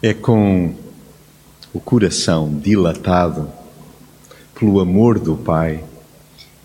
É 0.00 0.14
com 0.14 0.76
o 1.74 1.80
coração 1.80 2.56
dilatado 2.56 3.48
pelo 4.56 4.78
amor 4.78 5.18
do 5.18 5.36
Pai 5.36 5.82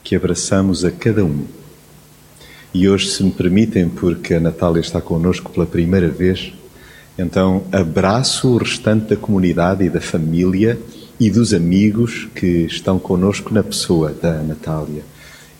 que 0.04 0.16
abraçamos 0.16 0.86
a 0.86 0.92
cada 0.92 1.26
um. 1.26 1.44
E 2.72 2.88
hoje, 2.88 3.10
se 3.10 3.24
me 3.24 3.32
permitem, 3.32 3.90
porque 3.90 4.36
a 4.36 4.40
Natália 4.40 4.82
está 4.82 5.02
connosco 5.02 5.52
pela 5.52 5.66
primeira 5.66 6.10
vez, 6.10 6.54
então 7.18 7.64
abraço 7.72 8.50
o 8.50 8.58
restante 8.58 9.10
da 9.10 9.16
comunidade 9.16 9.84
e 9.84 9.90
da 9.90 10.02
família 10.02 10.80
e 11.20 11.32
dos 11.32 11.56
amigos 11.56 12.30
que 12.36 12.66
estão 12.66 13.00
connosco 13.00 13.52
na 13.52 13.64
pessoa 13.64 14.12
da 14.12 14.44
Natália. 14.44 15.02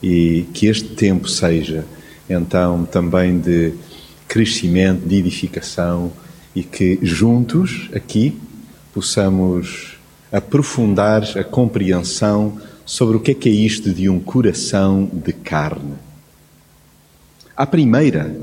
E 0.02 0.46
que 0.54 0.68
este 0.68 0.90
tempo 0.90 1.28
seja, 1.28 1.86
então, 2.30 2.86
também 2.86 3.40
de 3.40 3.74
crescimento, 4.28 5.08
de 5.08 5.16
edificação, 5.16 6.12
e 6.56 6.64
que 6.64 7.00
juntos 7.02 7.90
aqui 7.94 8.40
possamos 8.94 9.98
aprofundar 10.32 11.24
a 11.38 11.44
compreensão 11.44 12.58
sobre 12.86 13.18
o 13.18 13.20
que 13.20 13.32
é 13.32 13.34
que 13.34 13.50
é 13.50 13.52
isto 13.52 13.94
de 13.94 14.10
um 14.10 14.20
coração 14.20 15.10
de 15.12 15.34
carne. 15.34 15.94
À 17.56 17.66
primeira, 17.66 18.36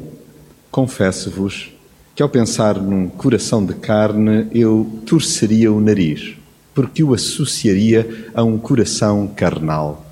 confesso-vos 0.70 1.72
que 2.14 2.22
ao 2.22 2.28
pensar 2.28 2.80
num 2.80 3.08
coração 3.08 3.64
de 3.64 3.74
carne 3.74 4.48
eu 4.52 5.02
torceria 5.06 5.72
o 5.72 5.80
nariz, 5.80 6.36
porque 6.74 7.02
o 7.02 7.14
associaria 7.14 8.30
a 8.34 8.42
um 8.42 8.58
coração 8.58 9.28
carnal. 9.28 10.06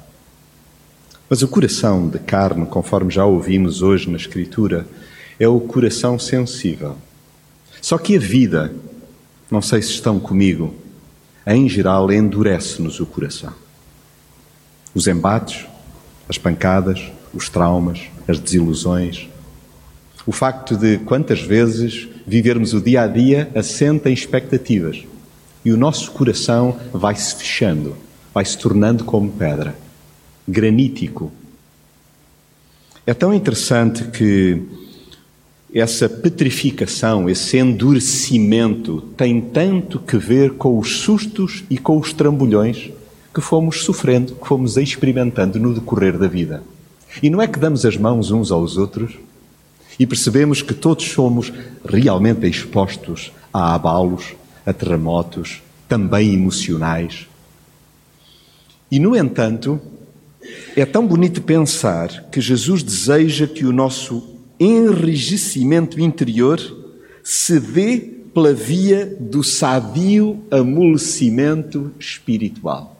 Mas 1.28 1.42
o 1.42 1.48
coração 1.48 2.08
de 2.08 2.18
carne, 2.18 2.66
conforme 2.66 3.10
já 3.10 3.24
ouvimos 3.24 3.82
hoje 3.82 4.10
na 4.10 4.16
Escritura, 4.16 4.86
é 5.38 5.46
o 5.46 5.60
coração 5.60 6.18
sensível 6.18 6.96
só 7.88 7.96
que 7.96 8.16
a 8.16 8.20
vida, 8.20 8.70
não 9.50 9.62
sei 9.62 9.80
se 9.80 9.92
estão 9.92 10.20
comigo, 10.20 10.74
em 11.46 11.66
geral 11.66 12.12
endurece-nos 12.12 13.00
o 13.00 13.06
coração. 13.06 13.54
Os 14.94 15.06
embates, 15.06 15.64
as 16.28 16.36
pancadas, 16.36 17.10
os 17.32 17.48
traumas, 17.48 18.02
as 18.28 18.38
desilusões. 18.38 19.30
O 20.26 20.32
facto 20.32 20.76
de 20.76 20.98
quantas 20.98 21.40
vezes 21.40 22.06
vivermos 22.26 22.74
o 22.74 22.80
dia 22.82 23.04
a 23.04 23.06
dia 23.06 23.50
assenta 23.54 24.10
em 24.10 24.12
expectativas 24.12 25.02
e 25.64 25.72
o 25.72 25.76
nosso 25.78 26.10
coração 26.10 26.78
vai 26.92 27.14
se 27.14 27.36
fechando, 27.36 27.96
vai 28.34 28.44
se 28.44 28.58
tornando 28.58 29.02
como 29.02 29.32
pedra, 29.32 29.74
granítico. 30.46 31.32
É 33.06 33.14
tão 33.14 33.32
interessante 33.32 34.04
que 34.08 34.87
essa 35.74 36.08
petrificação, 36.08 37.28
esse 37.28 37.58
endurecimento 37.58 39.02
tem 39.16 39.40
tanto 39.40 39.98
que 39.98 40.16
ver 40.16 40.52
com 40.52 40.78
os 40.78 41.00
sustos 41.00 41.64
e 41.68 41.76
com 41.76 41.98
os 41.98 42.12
trambolhões 42.12 42.90
que 43.34 43.40
fomos 43.40 43.84
sofrendo, 43.84 44.34
que 44.34 44.48
fomos 44.48 44.76
experimentando 44.76 45.58
no 45.58 45.74
decorrer 45.74 46.16
da 46.16 46.26
vida. 46.26 46.62
E 47.22 47.28
não 47.28 47.40
é 47.40 47.46
que 47.46 47.58
damos 47.58 47.84
as 47.84 47.96
mãos 47.96 48.30
uns 48.30 48.50
aos 48.50 48.76
outros 48.76 49.14
e 49.98 50.06
percebemos 50.06 50.62
que 50.62 50.72
todos 50.72 51.04
somos 51.04 51.52
realmente 51.84 52.46
expostos 52.46 53.32
a 53.52 53.74
abalos, 53.74 54.34
a 54.64 54.72
terremotos, 54.72 55.62
também 55.88 56.34
emocionais. 56.34 57.26
E, 58.90 58.98
no 58.98 59.16
entanto, 59.16 59.80
é 60.76 60.86
tão 60.86 61.06
bonito 61.06 61.42
pensar 61.42 62.24
que 62.30 62.40
Jesus 62.40 62.82
deseja 62.82 63.46
que 63.46 63.64
o 63.64 63.72
nosso 63.72 64.37
enrijecimento 64.58 66.00
interior 66.00 66.60
se 67.22 67.60
dê 67.60 67.98
pela 68.32 68.52
via 68.52 69.16
do 69.18 69.42
sadio 69.42 70.42
amolecimento 70.50 71.92
espiritual. 71.98 72.96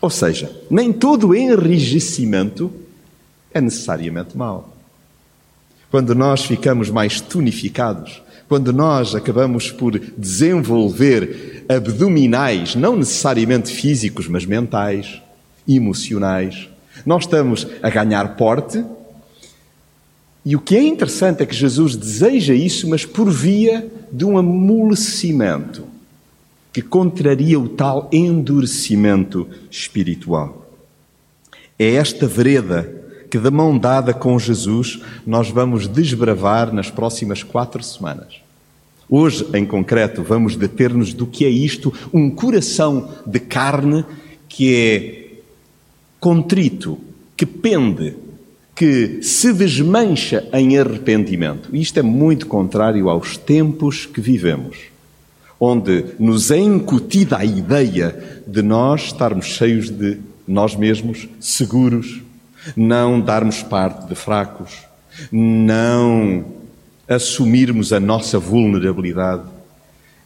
Ou 0.00 0.10
seja, 0.10 0.54
nem 0.70 0.92
todo 0.92 1.34
enrijecimento 1.34 2.70
é 3.52 3.60
necessariamente 3.60 4.36
mau. 4.36 4.76
Quando 5.90 6.14
nós 6.14 6.44
ficamos 6.44 6.90
mais 6.90 7.20
tonificados, 7.20 8.20
quando 8.48 8.72
nós 8.72 9.14
acabamos 9.14 9.70
por 9.70 9.98
desenvolver 9.98 11.64
abdominais, 11.68 12.74
não 12.74 12.96
necessariamente 12.96 13.72
físicos, 13.72 14.28
mas 14.28 14.44
mentais, 14.44 15.22
emocionais, 15.66 16.68
nós 17.06 17.24
estamos 17.24 17.66
a 17.82 17.88
ganhar 17.88 18.36
porte 18.36 18.84
e 20.44 20.54
o 20.54 20.60
que 20.60 20.76
é 20.76 20.82
interessante 20.82 21.42
é 21.42 21.46
que 21.46 21.54
Jesus 21.54 21.96
deseja 21.96 22.52
isso, 22.52 22.88
mas 22.88 23.06
por 23.06 23.30
via 23.30 23.90
de 24.12 24.24
um 24.24 24.36
amolecimento 24.36 25.84
que 26.70 26.82
contraria 26.82 27.58
o 27.58 27.68
tal 27.68 28.10
endurecimento 28.12 29.48
espiritual. 29.70 30.70
É 31.78 31.94
esta 31.94 32.26
vereda 32.26 33.02
que, 33.30 33.38
da 33.38 33.50
mão 33.50 33.78
dada 33.78 34.12
com 34.12 34.38
Jesus, 34.38 35.00
nós 35.26 35.48
vamos 35.48 35.88
desbravar 35.88 36.72
nas 36.74 36.90
próximas 36.90 37.42
quatro 37.42 37.82
semanas. 37.82 38.42
Hoje, 39.08 39.46
em 39.54 39.64
concreto, 39.64 40.22
vamos 40.22 40.56
deter-nos 40.56 41.14
do 41.14 41.26
que 41.26 41.44
é 41.44 41.48
isto, 41.48 41.92
um 42.12 42.28
coração 42.30 43.08
de 43.26 43.38
carne 43.38 44.04
que 44.48 44.74
é 44.74 45.24
contrito, 46.20 46.98
que 47.36 47.46
pende 47.46 48.14
que 48.74 49.22
se 49.22 49.52
desmancha 49.52 50.48
em 50.52 50.76
arrependimento. 50.78 51.74
Isto 51.74 52.00
é 52.00 52.02
muito 52.02 52.46
contrário 52.46 53.08
aos 53.08 53.36
tempos 53.36 54.04
que 54.04 54.20
vivemos, 54.20 54.76
onde 55.60 56.06
nos 56.18 56.50
é 56.50 56.58
incutida 56.58 57.38
a 57.38 57.44
ideia 57.44 58.42
de 58.46 58.62
nós 58.62 59.04
estarmos 59.04 59.46
cheios 59.46 59.90
de 59.90 60.18
nós 60.46 60.74
mesmos, 60.74 61.28
seguros, 61.38 62.20
não 62.76 63.20
darmos 63.20 63.62
parte 63.62 64.08
de 64.08 64.14
fracos, 64.14 64.72
não 65.30 66.44
assumirmos 67.08 67.92
a 67.92 68.00
nossa 68.00 68.38
vulnerabilidade. 68.38 69.44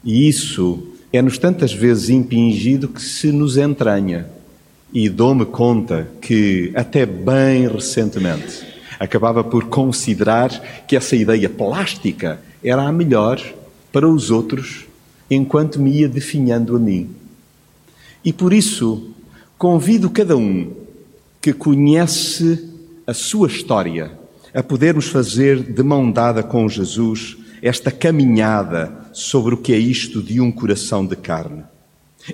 E 0.03 0.29
isso 0.29 0.95
é-nos 1.13 1.39
tantas 1.39 1.73
vezes 1.73 2.09
impingido 2.09 2.89
que 2.89 3.03
se 3.03 3.31
nos 3.31 3.57
entranha 3.57 4.27
e 4.93 5.09
dou-me 5.09 5.45
conta 5.45 6.09
que, 6.21 6.73
até 6.75 7.05
bem 7.05 7.69
recentemente, 7.69 8.67
acabava 8.99 9.45
por 9.45 9.67
considerar 9.67 10.51
que 10.87 10.97
essa 10.97 11.15
ideia 11.15 11.49
plástica 11.49 12.41
era 12.63 12.83
a 12.83 12.93
melhor 12.93 13.41
para 13.93 14.09
os 14.09 14.31
outros, 14.31 14.87
enquanto 15.31 15.81
me 15.81 15.91
ia 15.91 16.09
definhando 16.09 16.75
a 16.75 16.79
mim. 16.79 17.11
E 18.25 18.33
por 18.33 18.53
isso, 18.53 19.11
convido 19.57 20.11
cada 20.11 20.37
um 20.37 20.73
que 21.41 21.53
conhece 21.53 22.69
a 23.07 23.15
sua 23.15 23.49
história 23.49 24.11
a 24.55 24.63
podermos 24.63 25.09
fazer 25.09 25.63
de 25.63 25.83
mão 25.83 26.11
dada 26.11 26.43
com 26.43 26.69
Jesus 26.69 27.37
esta 27.63 27.91
caminhada 27.91 28.93
sobre 29.13 29.55
o 29.55 29.59
que 29.59 29.73
é 29.73 29.79
isto 29.79 30.23
de 30.23 30.41
um 30.41 30.51
coração 30.51 31.07
de 31.07 31.17
carne. 31.17 31.65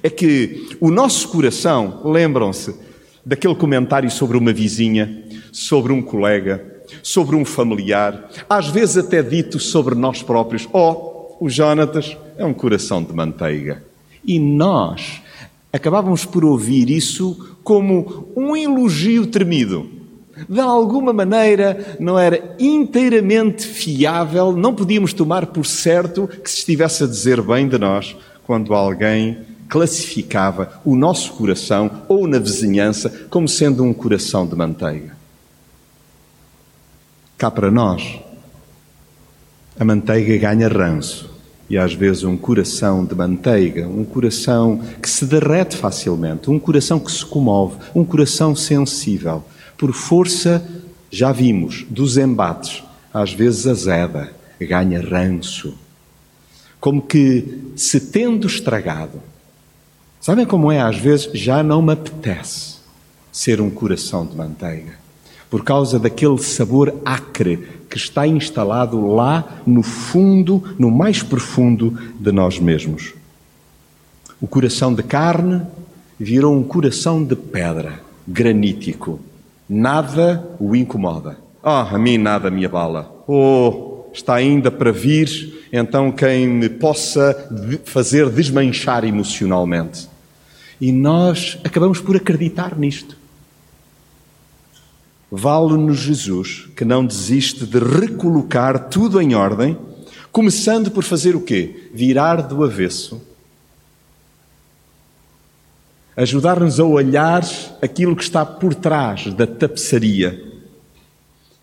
É 0.03 0.11
que 0.11 0.77
o 0.81 0.91
nosso 0.91 1.29
coração, 1.29 2.01
lembram-se 2.05 2.75
daquele 3.25 3.55
comentário 3.55 4.11
sobre 4.11 4.37
uma 4.37 4.53
vizinha, 4.53 5.25
sobre 5.53 5.93
um 5.93 6.03
colega, 6.03 6.83
sobre 7.03 7.37
um 7.37 7.45
familiar, 7.45 8.31
às 8.49 8.69
vezes 8.69 8.99
até 8.99 9.23
dito 9.23 9.59
sobre 9.59 9.95
nós 9.95 10.23
próprios: 10.23 10.69
Oh, 10.73 11.37
o 11.41 11.49
Jonatas 11.49 12.17
é 12.37 12.45
um 12.45 12.55
coração 12.55 13.03
de 13.03 13.13
manteiga. 13.13 13.83
E 14.25 14.39
nós 14.39 15.23
acabávamos 15.73 16.25
por 16.25 16.45
ouvir 16.45 16.91
isso 16.91 17.57
como 17.63 18.29
um 18.37 18.57
elogio 18.57 19.27
tremido. 19.27 19.91
De 20.49 20.61
alguma 20.61 21.13
maneira 21.13 21.97
não 22.01 22.19
era 22.19 22.57
inteiramente 22.59 23.67
fiável, 23.67 24.53
não 24.53 24.75
podíamos 24.75 25.13
tomar 25.13 25.47
por 25.47 25.65
certo 25.65 26.27
que 26.27 26.51
se 26.51 26.59
estivesse 26.59 27.05
a 27.05 27.07
dizer 27.07 27.41
bem 27.41 27.69
de 27.69 27.79
nós 27.79 28.17
quando 28.45 28.75
alguém 28.75 29.39
classificava 29.69 30.81
o 30.85 30.97
nosso 30.97 31.33
coração 31.33 32.03
ou 32.09 32.27
na 32.27 32.39
vizinhança 32.39 33.11
como 33.31 33.49
sendo 33.49 33.83
um 33.83 33.93
coração 33.93 34.47
de 34.47 34.55
manteiga. 34.55 35.17
Cá 37.37 37.51
para 37.51 37.71
nós, 37.71 38.21
a 39.79 39.85
manteiga 39.85 40.37
ganha 40.39 40.69
ranço 40.69 41.35
e 41.69 41.79
às 41.79 41.95
vezes 41.95 42.25
um 42.25 42.37
coração 42.37 43.05
de 43.05 43.15
manteiga, 43.15 43.89
um 43.89 44.05
coração 44.05 44.81
que 45.01 45.09
se 45.09 45.25
derrete 45.25 45.77
facilmente, 45.77 46.51
um 46.51 46.59
coração 46.59 47.01
que 47.01 47.11
se 47.11 47.25
comove, 47.25 47.77
um 47.95 48.05
coração 48.05 48.55
sensível, 48.55 49.45
por 49.77 49.93
força, 49.93 50.65
já 51.11 51.33
vimos, 51.33 51.85
dos 51.89 52.17
embates, 52.17 52.83
às 53.13 53.33
vezes 53.33 53.67
azeda, 53.67 54.33
ganha 54.61 55.01
ranço. 55.01 55.77
Como 56.81 57.01
que 57.01 57.73
se 57.77 57.99
tendo 57.99 58.47
estragado, 58.47 59.21
Sabem 60.25 60.47
como 60.47 60.73
é? 60.73 60.81
Às 60.81 60.97
vezes 60.97 61.29
já 61.35 61.63
não 61.63 61.83
me 61.83 61.93
apetece 61.93 62.77
ser 63.31 63.61
um 63.61 63.69
coração 63.69 64.25
de 64.25 64.35
manteiga. 64.35 64.95
por 65.51 65.63
causa 65.63 65.99
daquele 65.99 66.39
sabor 66.39 66.95
acre 67.05 67.69
que 67.91 67.99
está 67.99 68.27
instalado 68.27 69.07
lá 69.07 69.61
no 69.67 69.83
fundo, 69.83 70.65
no 70.79 70.91
mais 70.91 71.23
profundo 71.23 71.91
de 72.19 72.33
nós 72.33 72.59
mesmos. 72.59 73.13
O 74.41 74.47
coração 74.47 74.95
de 74.95 75.03
carne 75.03 75.61
virou 76.19 76.57
um 76.57 76.63
coração 76.63 77.23
de 77.23 77.37
pedra, 77.37 78.01
granítico. 78.27 79.21
Nada 79.69 80.43
o 80.59 80.75
incomoda. 80.75 81.37
Ah, 81.63 81.87
oh, 81.93 81.97
a 81.97 81.99
mim 81.99 82.17
nada 82.17 82.51
me 82.51 82.65
abala. 82.65 83.15
Oh, 83.29 84.07
está 84.15 84.37
ainda 84.37 84.71
para 84.71 84.91
vir 84.91 85.67
então 85.71 86.11
quem 86.11 86.49
me 86.49 86.71
possa 86.71 87.37
fazer 87.85 88.31
desmanchar 88.31 89.05
emocionalmente. 89.05 90.14
E 90.85 90.93
nós 90.93 91.57
acabamos 91.65 91.99
por 91.99 92.15
acreditar 92.15 92.79
nisto. 92.79 93.17
Vale-nos 95.31 95.97
Jesus 95.97 96.69
que 96.77 96.85
não 96.85 97.07
desiste 97.07 97.65
de 97.65 97.79
recolocar 97.79 98.91
tudo 98.91 99.19
em 99.19 99.35
ordem, 99.35 99.79
começando 100.31 100.91
por 100.91 101.03
fazer 101.03 101.35
o 101.35 101.41
quê? 101.41 101.89
Virar 101.95 102.43
do 102.43 102.63
avesso. 102.63 103.19
Ajudar-nos 106.15 106.79
a 106.79 106.85
olhar 106.85 107.43
aquilo 107.81 108.15
que 108.15 108.23
está 108.23 108.45
por 108.45 108.75
trás 108.75 109.33
da 109.33 109.47
tapeçaria. 109.47 110.39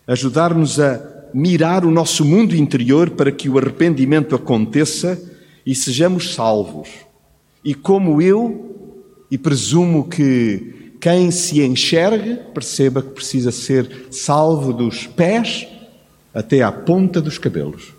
Ajudar-nos 0.07 0.79
a 0.79 0.99
mirar 1.31 1.85
o 1.85 1.91
nosso 1.91 2.25
mundo 2.25 2.55
interior 2.55 3.11
para 3.11 3.31
que 3.31 3.47
o 3.47 3.59
arrependimento 3.59 4.33
aconteça 4.33 5.21
e 5.63 5.75
sejamos 5.75 6.33
salvos. 6.33 6.89
E 7.63 7.75
como 7.75 8.19
eu, 8.19 8.71
e 9.31 9.37
presumo 9.37 10.07
que 10.07 10.91
quem 10.99 11.31
se 11.31 11.61
enxergue 11.63 12.37
perceba 12.53 13.01
que 13.01 13.09
precisa 13.09 13.51
ser 13.51 14.07
salvo 14.11 14.71
dos 14.71 15.07
pés 15.07 15.67
até 16.31 16.61
à 16.61 16.71
ponta 16.71 17.19
dos 17.19 17.39
cabelos. 17.39 17.93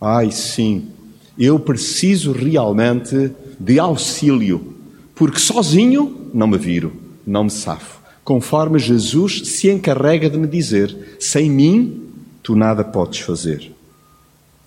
Ai, 0.00 0.30
sim, 0.30 0.88
eu 1.36 1.58
preciso 1.58 2.32
realmente 2.32 3.32
de 3.58 3.78
auxílio, 3.78 4.74
porque 5.14 5.40
sozinho 5.40 6.30
não 6.32 6.46
me 6.46 6.56
viro, 6.56 6.92
não 7.26 7.44
me 7.44 7.50
safo. 7.50 8.00
Conforme 8.22 8.78
Jesus 8.78 9.48
se 9.48 9.68
encarrega 9.68 10.30
de 10.30 10.38
me 10.38 10.46
dizer: 10.46 11.16
sem 11.18 11.50
mim 11.50 12.02
tu 12.42 12.54
nada 12.54 12.84
podes 12.84 13.20
fazer. 13.20 13.72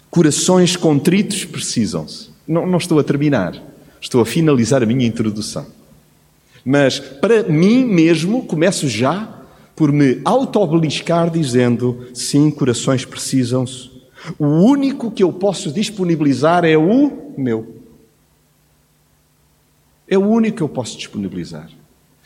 Corações 0.10 0.76
contritos 0.76 1.46
precisam-se. 1.46 2.30
Não, 2.48 2.68
não 2.68 2.78
estou 2.78 3.00
a 3.00 3.04
terminar, 3.04 3.62
estou 4.02 4.22
a 4.22 4.26
finalizar 4.26 4.84
a 4.84 4.86
minha 4.86 5.08
introdução. 5.08 5.66
Mas 6.66 7.00
para 7.00 7.44
mim 7.44 7.84
mesmo, 7.84 8.46
começo 8.46 8.88
já 8.88 9.42
por 9.76 9.92
me 9.92 10.22
autobeliscar 10.24 11.30
dizendo: 11.30 12.08
sim, 12.14 12.50
corações 12.50 13.06
precisam-se. 13.06 13.92
O 14.40 14.46
único 14.46 15.12
que 15.12 15.24
eu 15.24 15.34
posso 15.34 15.72
disponibilizar 15.72 16.64
é 16.64 16.78
o 16.78 17.34
meu. 17.38 17.76
É 20.08 20.18
o 20.18 20.26
único 20.26 20.58
que 20.58 20.64
eu 20.64 20.70
posso 20.70 20.98
disponibilizar. 20.98 21.70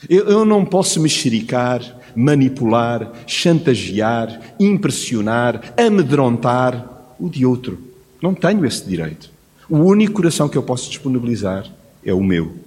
Eu, 0.07 0.27
eu 0.27 0.45
não 0.45 0.63
posso 0.63 1.01
mexericar, 1.01 1.81
manipular, 2.15 3.11
chantagear, 3.25 4.55
impressionar, 4.59 5.73
amedrontar 5.75 7.15
o 7.19 7.29
de 7.29 7.45
outro. 7.45 7.79
Não 8.21 8.35
tenho 8.35 8.63
esse 8.65 8.85
direito. 8.85 9.31
O 9.69 9.77
único 9.77 10.13
coração 10.13 10.47
que 10.47 10.57
eu 10.57 10.63
posso 10.63 10.89
disponibilizar 10.89 11.65
é 12.05 12.13
o 12.13 12.23
meu. 12.23 12.66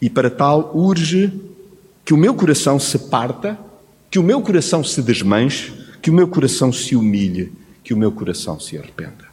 E 0.00 0.08
para 0.08 0.30
tal 0.30 0.72
urge 0.74 1.32
que 2.04 2.14
o 2.14 2.16
meu 2.16 2.34
coração 2.34 2.78
se 2.78 2.98
parta, 2.98 3.58
que 4.10 4.18
o 4.18 4.22
meu 4.22 4.40
coração 4.40 4.82
se 4.82 5.02
desmanche, 5.02 5.72
que 6.00 6.10
o 6.10 6.14
meu 6.14 6.26
coração 6.26 6.72
se 6.72 6.96
humilhe, 6.96 7.52
que 7.84 7.92
o 7.92 7.96
meu 7.96 8.10
coração 8.10 8.58
se 8.58 8.78
arrependa. 8.78 9.28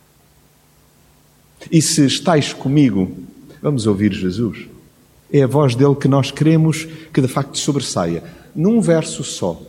E 1.72 1.82
se 1.82 2.06
estáis 2.06 2.54
comigo, 2.54 3.18
vamos 3.62 3.88
ouvir 3.88 4.14
Jesus. 4.14 4.68
É 5.32 5.44
a 5.44 5.48
voz 5.48 5.76
dele 5.76 5.96
que 5.96 6.08
nós 6.08 6.32
queremos 6.32 6.88
que 7.14 7.22
de 7.22 7.28
facto 7.28 7.58
sobressaia, 7.58 8.24
num 8.56 8.80
verso 8.82 9.24
só 9.24 9.62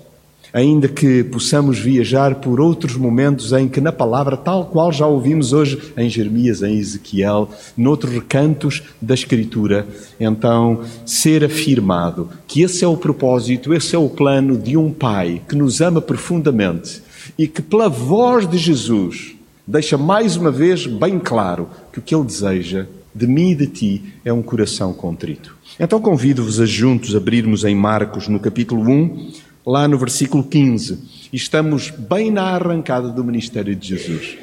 ainda 0.52 0.88
que 0.88 1.22
possamos 1.24 1.78
viajar 1.78 2.36
por 2.36 2.60
outros 2.60 2.96
momentos 2.96 3.52
em 3.52 3.68
que 3.68 3.80
na 3.80 3.92
palavra, 3.92 4.36
tal 4.36 4.66
qual 4.66 4.92
já 4.92 5.06
ouvimos 5.06 5.52
hoje 5.52 5.92
em 5.96 6.08
Jeremias, 6.08 6.62
em 6.62 6.78
Ezequiel, 6.78 7.50
noutros 7.76 8.12
recantos 8.12 8.82
da 9.00 9.14
Escritura, 9.14 9.86
então 10.18 10.80
ser 11.04 11.44
afirmado 11.44 12.28
que 12.46 12.62
esse 12.62 12.84
é 12.84 12.88
o 12.88 12.96
propósito, 12.96 13.74
esse 13.74 13.94
é 13.94 13.98
o 13.98 14.08
plano 14.08 14.56
de 14.56 14.76
um 14.76 14.92
Pai 14.92 15.42
que 15.48 15.54
nos 15.54 15.80
ama 15.80 16.00
profundamente 16.00 17.02
e 17.38 17.46
que 17.46 17.62
pela 17.62 17.88
voz 17.88 18.48
de 18.48 18.58
Jesus 18.58 19.34
deixa 19.66 19.98
mais 19.98 20.36
uma 20.36 20.50
vez 20.50 20.86
bem 20.86 21.18
claro 21.18 21.68
que 21.92 21.98
o 21.98 22.02
que 22.02 22.14
Ele 22.14 22.24
deseja 22.24 22.86
de 23.14 23.26
mim 23.26 23.50
e 23.50 23.54
de 23.54 23.66
ti 23.66 24.04
é 24.24 24.32
um 24.32 24.42
coração 24.42 24.92
contrito. 24.92 25.56
Então 25.78 26.00
convido-vos 26.00 26.60
a 26.60 26.66
juntos 26.66 27.14
abrirmos 27.14 27.64
em 27.64 27.74
Marcos, 27.74 28.28
no 28.28 28.38
capítulo 28.38 28.82
1, 28.82 29.32
lá 29.68 29.86
no 29.86 29.98
versículo 29.98 30.42
15. 30.42 30.98
E 31.30 31.36
estamos 31.36 31.90
bem 31.90 32.30
na 32.30 32.54
arrancada 32.54 33.10
do 33.10 33.22
ministério 33.22 33.76
de 33.76 33.88
Jesus. 33.88 34.38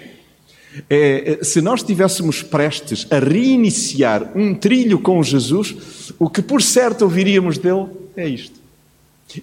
É, 0.88 1.39
é, 1.39 1.44
se 1.44 1.62
nós 1.62 1.80
estivéssemos 1.80 2.44
prestes 2.44 3.07
a 3.10 3.18
reiniciar 3.18 4.31
um 4.36 4.54
trilho 4.54 5.00
com 5.00 5.24
Jesus, 5.24 6.13
o 6.19 6.30
que 6.30 6.44
por 6.44 6.62
certo 6.62 7.04
ouviríamos 7.04 7.57
dele 7.57 7.88
é 8.16 8.27
isto. 8.27 8.60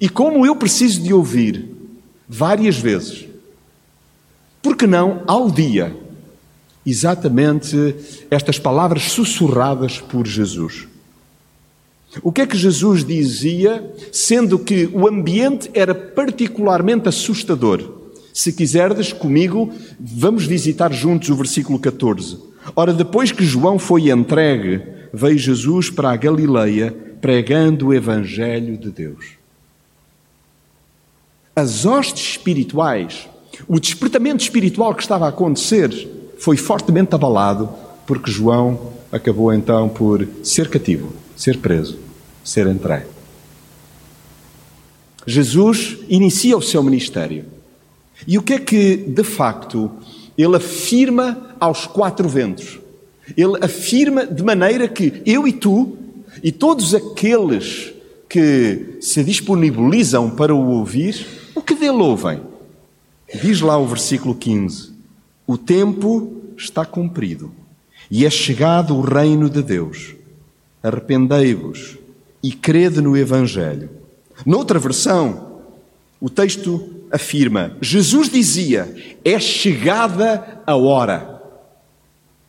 E 0.01 0.09
como 0.09 0.47
eu 0.47 0.55
preciso 0.55 1.03
de 1.03 1.13
ouvir 1.13 1.69
várias 2.29 2.79
vezes, 2.79 3.27
porque 4.63 4.87
não 4.87 5.25
ao 5.27 5.51
dia, 5.51 5.97
exatamente 6.87 7.97
estas 8.31 8.59
palavras 8.59 9.11
sussurradas 9.11 9.99
por 9.99 10.27
Jesus. 10.27 10.87
O 12.21 12.31
que 12.31 12.43
é 12.43 12.47
que 12.47 12.57
Jesus 12.57 13.05
dizia, 13.05 13.91
sendo 14.11 14.59
que 14.59 14.91
o 14.93 15.09
ambiente 15.09 15.71
era 15.73 15.95
particularmente 15.95 17.09
assustador? 17.09 18.01
Se 18.35 18.53
quiserdes 18.53 19.13
comigo, 19.13 19.73
vamos 19.99 20.45
visitar 20.45 20.93
juntos 20.93 21.31
o 21.31 21.37
versículo 21.37 21.79
14. 21.79 22.39
Ora, 22.77 22.93
depois 22.93 23.33
que 23.33 23.45
João 23.45 23.79
foi 23.79 24.11
entregue, 24.11 24.83
veio 25.13 25.39
Jesus 25.39 25.89
para 25.89 26.11
a 26.11 26.17
Galileia 26.17 26.95
pregando 27.21 27.89
o 27.89 27.95
Evangelho 27.95 28.77
de 28.77 28.91
Deus. 28.91 29.39
As 31.57 31.87
hostes 31.87 32.33
espirituais, 32.33 33.29
o 33.67 33.81
despertamento 33.81 34.43
espiritual 34.43 34.95
que 34.95 35.03
estava 35.03 35.27
a 35.27 35.31
acontecer, 35.31 36.09
foi 36.39 36.57
fortemente 36.57 37.15
abalado 37.15 37.71
porque 38.07 38.31
João 38.31 38.93
acabou 39.11 39.53
então 39.53 39.89
por 39.89 40.27
ser 40.43 40.69
cativo 40.69 41.23
ser 41.43 41.59
preso, 41.59 41.99
ser 42.45 42.67
entregue. 42.67 43.07
Jesus 45.27 45.99
inicia 46.09 46.57
o 46.57 46.63
seu 46.63 46.83
ministério. 46.83 47.45
E 48.27 48.39
o 48.39 48.43
que 48.43 48.55
é 48.55 48.59
que, 48.59 48.97
de 48.97 49.25
facto, 49.25 49.91
ele 50.37 50.57
afirma 50.57 51.55
aos 51.61 51.87
quatro 51.87 52.29
ventos? 52.29 52.79
Ele 53.37 53.57
afirma 53.61 54.27
de 54.27 54.43
maneira 54.43 54.89
que 54.89 55.23
eu 55.25 55.47
e 55.47 55.53
tu, 55.53 55.97
e 56.43 56.51
todos 56.51 56.95
aqueles 56.95 57.93
que 58.29 58.97
se 59.01 59.23
disponibilizam 59.23 60.31
para 60.31 60.55
o 60.55 60.71
ouvir, 60.71 61.27
o 61.55 61.63
que 61.63 61.75
dele 61.75 61.99
ouvem? 61.99 62.41
Diz 63.43 63.61
lá 63.61 63.79
o 63.79 63.87
versículo 63.87 64.35
15: 64.35 64.93
O 65.47 65.57
tempo 65.57 66.33
está 66.57 66.85
cumprido 66.85 67.53
e 68.11 68.27
é 68.27 68.31
chegado 68.31 68.97
o 68.97 69.01
reino 69.01 69.49
de 69.49 69.63
Deus 69.63 70.15
arrependei-vos 70.83 71.97
e 72.43 72.53
crede 72.53 73.01
no 73.01 73.17
Evangelho. 73.17 73.91
Noutra 74.45 74.79
versão, 74.79 75.61
o 76.21 76.29
texto 76.29 76.91
afirma: 77.11 77.77
Jesus 77.81 78.29
dizia, 78.29 78.95
é 79.25 79.39
chegada 79.39 80.63
a 80.67 80.75
hora. 80.75 81.41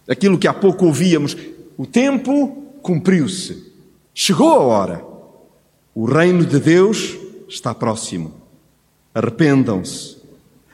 Aquilo 0.08 0.38
que 0.38 0.48
há 0.48 0.54
pouco 0.54 0.86
ouvíamos, 0.86 1.38
o 1.78 1.86
tempo 1.86 2.66
cumpriu-se, 2.82 3.72
chegou 4.14 4.50
a 4.50 4.60
hora. 4.60 5.06
O 5.96 6.06
reino 6.06 6.44
de 6.46 6.60
Deus 6.60 7.16
está 7.48 7.74
próximo. 7.74 8.34
Arrependam-se. 9.14 10.18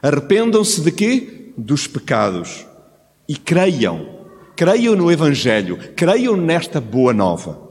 Arrependam-se 0.02 0.80
de 0.82 0.92
quê? 0.92 1.52
Dos 1.58 1.88
pecados. 1.88 2.66
E 3.28 3.36
creiam 3.36 4.20
Creiam 4.60 4.94
no 4.94 5.10
Evangelho, 5.10 5.78
creiam 5.96 6.36
nesta 6.36 6.82
boa 6.82 7.14
nova. 7.14 7.69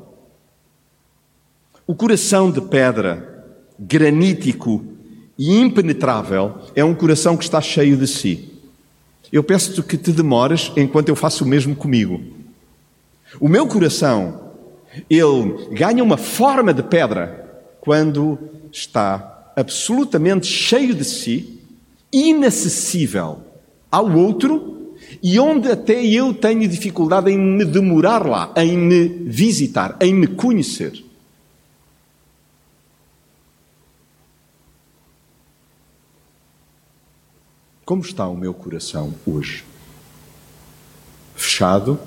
O 1.88 1.94
coração 1.94 2.50
de 2.50 2.60
pedra, 2.60 3.46
granítico 3.78 4.84
e 5.38 5.58
impenetrável, 5.58 6.56
é 6.76 6.84
um 6.84 6.94
coração 6.94 7.34
que 7.34 7.44
está 7.44 7.62
cheio 7.62 7.96
de 7.96 8.06
si. 8.06 8.52
Eu 9.32 9.42
peço-te 9.42 9.82
que 9.82 9.96
te 9.96 10.12
demores 10.12 10.70
enquanto 10.76 11.08
eu 11.08 11.16
faço 11.16 11.44
o 11.44 11.48
mesmo 11.48 11.74
comigo. 11.74 12.20
O 13.40 13.48
meu 13.48 13.66
coração, 13.66 14.52
ele 15.08 15.66
ganha 15.72 16.04
uma 16.04 16.18
forma 16.18 16.74
de 16.74 16.82
pedra 16.82 17.62
quando 17.80 18.38
está 18.70 19.50
absolutamente 19.56 20.46
cheio 20.46 20.94
de 20.94 21.04
si, 21.04 21.58
inacessível 22.12 23.38
ao 23.90 24.14
outro 24.14 24.92
e 25.22 25.40
onde 25.40 25.70
até 25.70 26.04
eu 26.04 26.34
tenho 26.34 26.68
dificuldade 26.68 27.30
em 27.30 27.38
me 27.38 27.64
demorar 27.64 28.26
lá, 28.26 28.52
em 28.58 28.76
me 28.76 29.08
visitar, 29.08 29.96
em 30.02 30.12
me 30.12 30.26
conhecer. 30.26 31.07
Como 37.88 38.02
está 38.02 38.28
o 38.28 38.36
meu 38.36 38.52
coração 38.52 39.14
hoje? 39.26 39.64
Fechado, 41.34 41.98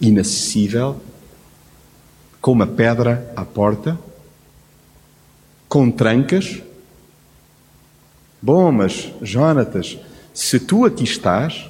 inacessível, 0.00 0.98
com 2.40 2.52
uma 2.52 2.66
pedra 2.66 3.30
à 3.36 3.44
porta, 3.44 4.00
com 5.68 5.90
trancas. 5.90 6.62
Bom, 8.40 8.72
mas 8.72 9.12
Jonatas, 9.20 9.98
se 10.32 10.58
tu 10.58 10.86
aqui 10.86 11.04
estás 11.04 11.68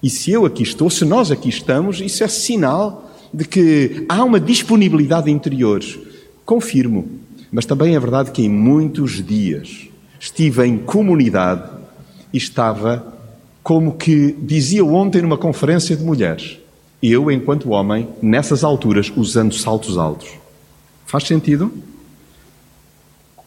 e 0.00 0.08
se 0.08 0.30
eu 0.30 0.46
aqui 0.46 0.62
estou, 0.62 0.88
se 0.88 1.04
nós 1.04 1.32
aqui 1.32 1.48
estamos, 1.48 2.00
isso 2.00 2.22
é 2.22 2.28
sinal 2.28 3.12
de 3.34 3.44
que 3.44 4.06
há 4.08 4.22
uma 4.22 4.38
disponibilidade 4.38 5.28
interior. 5.28 5.82
Confirmo, 6.44 7.10
mas 7.50 7.66
também 7.66 7.96
é 7.96 7.98
verdade 7.98 8.30
que 8.30 8.42
em 8.42 8.48
muitos 8.48 9.20
dias 9.20 9.88
estive 10.20 10.64
em 10.64 10.78
comunidade 10.78 11.77
estava 12.32 13.18
como 13.62 13.96
que 13.96 14.32
dizia 14.32 14.84
ontem 14.84 15.22
numa 15.22 15.36
conferência 15.36 15.94
de 15.94 16.02
mulheres, 16.02 16.58
eu, 17.02 17.30
enquanto 17.30 17.70
homem, 17.70 18.08
nessas 18.20 18.64
alturas, 18.64 19.12
usando 19.14 19.54
saltos 19.54 19.98
altos. 19.98 20.30
Faz 21.06 21.24
sentido? 21.24 21.72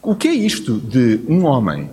O 0.02 0.16
que 0.16 0.28
é 0.28 0.34
isto 0.34 0.78
de 0.78 1.20
um 1.28 1.46
homem 1.46 1.90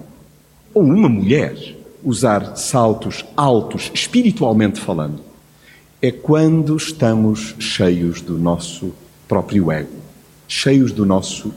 ou 0.73 0.83
uma 0.83 1.09
mulher 1.09 1.57
usar 2.05 2.57
saltos 2.57 3.25
altos, 3.37 3.91
espiritualmente 3.93 4.81
falando? 4.81 5.21
É 6.01 6.13
quando 6.13 6.77
estamos 6.77 7.55
cheios 7.59 8.21
do 8.21 8.39
nosso 8.39 8.95
próprio 9.27 9.73
ego, 9.73 9.91
cheios 10.47 10.93
do 10.93 11.05
nosso 11.05 11.53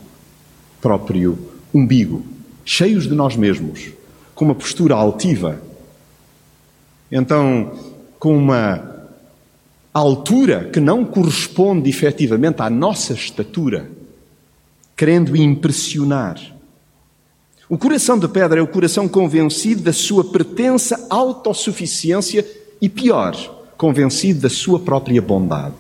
próprio 0.82 1.38
umbigo, 1.74 2.26
cheios 2.66 3.08
de 3.08 3.14
nós 3.14 3.36
mesmos 3.36 3.92
com 4.42 4.46
uma 4.46 4.56
postura 4.56 4.96
altiva, 4.96 5.62
então 7.12 7.78
com 8.18 8.36
uma 8.36 9.06
altura 9.94 10.68
que 10.74 10.80
não 10.80 11.06
corresponde 11.06 11.88
efetivamente 11.88 12.60
à 12.60 12.68
nossa 12.68 13.14
estatura, 13.14 13.92
querendo 14.98 15.38
impressionar. 15.38 16.42
O 17.70 17.78
coração 17.78 18.18
de 18.18 18.28
pedra 18.28 18.60
é 18.60 18.64
o 18.64 18.68
coração 18.68 19.08
convencido 19.08 19.84
da 19.84 19.94
sua 19.94 20.24
pertença, 20.24 21.06
autossuficiência 21.08 22.44
e, 22.82 22.90
pior, 22.90 23.36
convencido 23.78 24.40
da 24.40 24.50
sua 24.50 24.80
própria 24.80 25.22
bondade. 25.22 25.76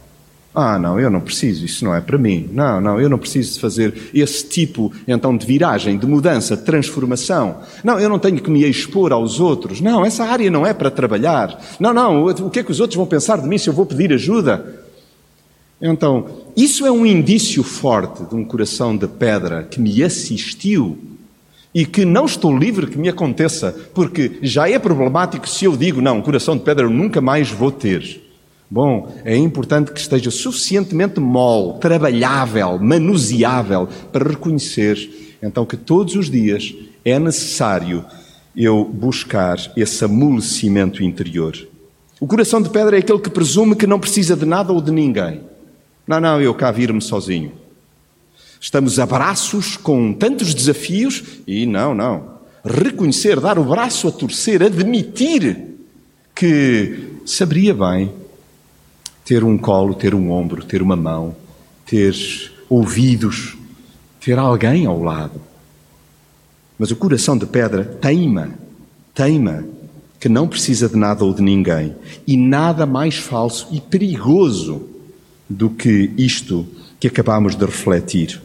Ah, 0.53 0.77
não, 0.77 0.99
eu 0.99 1.09
não 1.09 1.21
preciso, 1.21 1.63
isso 1.63 1.85
não 1.85 1.95
é 1.95 2.01
para 2.01 2.17
mim. 2.17 2.49
Não, 2.51 2.81
não, 2.81 2.99
eu 2.99 3.09
não 3.09 3.17
preciso 3.17 3.53
de 3.53 3.59
fazer 3.59 3.93
esse 4.13 4.47
tipo 4.49 4.91
então 5.07 5.35
de 5.35 5.45
viragem, 5.45 5.97
de 5.97 6.05
mudança, 6.05 6.57
de 6.57 6.63
transformação. 6.63 7.59
Não, 7.83 7.97
eu 7.97 8.09
não 8.09 8.19
tenho 8.19 8.41
que 8.41 8.51
me 8.51 8.69
expor 8.69 9.13
aos 9.13 9.39
outros. 9.39 9.79
Não, 9.79 10.05
essa 10.05 10.25
área 10.25 10.51
não 10.51 10.67
é 10.67 10.73
para 10.73 10.91
trabalhar. 10.91 11.57
Não, 11.79 11.93
não, 11.93 12.25
o 12.25 12.49
que 12.49 12.59
é 12.59 12.63
que 12.63 12.71
os 12.71 12.81
outros 12.81 12.97
vão 12.97 13.05
pensar 13.05 13.41
de 13.41 13.47
mim 13.47 13.57
se 13.57 13.69
eu 13.69 13.73
vou 13.73 13.85
pedir 13.85 14.11
ajuda? 14.11 14.83
Então, 15.81 16.27
isso 16.55 16.85
é 16.85 16.91
um 16.91 17.05
indício 17.05 17.63
forte 17.63 18.23
de 18.25 18.35
um 18.35 18.43
coração 18.43 18.95
de 18.95 19.07
pedra 19.07 19.63
que 19.63 19.79
me 19.79 20.03
assistiu 20.03 20.97
e 21.73 21.85
que 21.85 22.03
não 22.03 22.25
estou 22.25 22.55
livre 22.55 22.87
que 22.87 22.97
me 22.97 23.07
aconteça, 23.07 23.73
porque 23.93 24.37
já 24.41 24.69
é 24.69 24.77
problemático 24.77 25.47
se 25.47 25.63
eu 25.63 25.77
digo, 25.77 26.01
não, 26.01 26.21
coração 26.21 26.57
de 26.57 26.63
pedra 26.63 26.85
eu 26.85 26.89
nunca 26.89 27.21
mais 27.21 27.49
vou 27.49 27.71
ter. 27.71 28.30
Bom, 28.73 29.13
é 29.25 29.35
importante 29.35 29.91
que 29.91 29.99
esteja 29.99 30.31
suficientemente 30.31 31.19
mole, 31.19 31.77
trabalhável, 31.81 32.79
manuseável, 32.79 33.85
para 34.13 34.29
reconhecer 34.29 35.35
então 35.43 35.65
que 35.65 35.75
todos 35.75 36.15
os 36.15 36.29
dias 36.29 36.73
é 37.03 37.19
necessário 37.19 38.05
eu 38.55 38.85
buscar 38.85 39.57
esse 39.75 40.05
amolecimento 40.05 41.03
interior. 41.03 41.53
O 42.17 42.25
coração 42.25 42.61
de 42.61 42.69
pedra 42.69 42.95
é 42.95 42.99
aquele 42.99 43.19
que 43.19 43.29
presume 43.29 43.75
que 43.75 43.85
não 43.85 43.99
precisa 43.99 44.37
de 44.37 44.45
nada 44.45 44.71
ou 44.71 44.79
de 44.79 44.91
ninguém. 44.91 45.41
Não, 46.07 46.21
não, 46.21 46.39
eu 46.39 46.53
cá 46.53 46.71
vir-me 46.71 47.01
sozinho. 47.01 47.51
Estamos 48.57 48.99
a 48.99 49.05
braços 49.05 49.75
com 49.75 50.13
tantos 50.13 50.53
desafios 50.53 51.41
e 51.45 51.65
não, 51.65 51.93
não. 51.93 52.39
Reconhecer, 52.63 53.37
dar 53.37 53.59
o 53.59 53.65
braço 53.65 54.07
a 54.07 54.11
torcer, 54.11 54.63
admitir 54.63 55.57
que 56.33 57.17
saberia 57.25 57.73
bem 57.73 58.20
ter 59.25 59.43
um 59.43 59.57
colo, 59.57 59.93
ter 59.93 60.13
um 60.13 60.31
ombro, 60.31 60.63
ter 60.63 60.81
uma 60.81 60.95
mão, 60.95 61.35
ter 61.85 62.15
ouvidos, 62.69 63.57
ter 64.19 64.37
alguém 64.37 64.85
ao 64.85 65.01
lado. 65.01 65.41
Mas 66.77 66.91
o 66.91 66.95
coração 66.95 67.37
de 67.37 67.45
pedra 67.45 67.83
teima, 67.83 68.49
teima 69.13 69.63
que 70.19 70.29
não 70.29 70.47
precisa 70.47 70.87
de 70.87 70.95
nada 70.95 71.25
ou 71.25 71.33
de 71.33 71.41
ninguém. 71.41 71.95
E 72.27 72.37
nada 72.37 72.85
mais 72.85 73.17
falso 73.17 73.67
e 73.71 73.81
perigoso 73.81 74.87
do 75.49 75.69
que 75.69 76.11
isto 76.15 76.67
que 76.99 77.07
acabamos 77.07 77.55
de 77.55 77.65
refletir. 77.65 78.39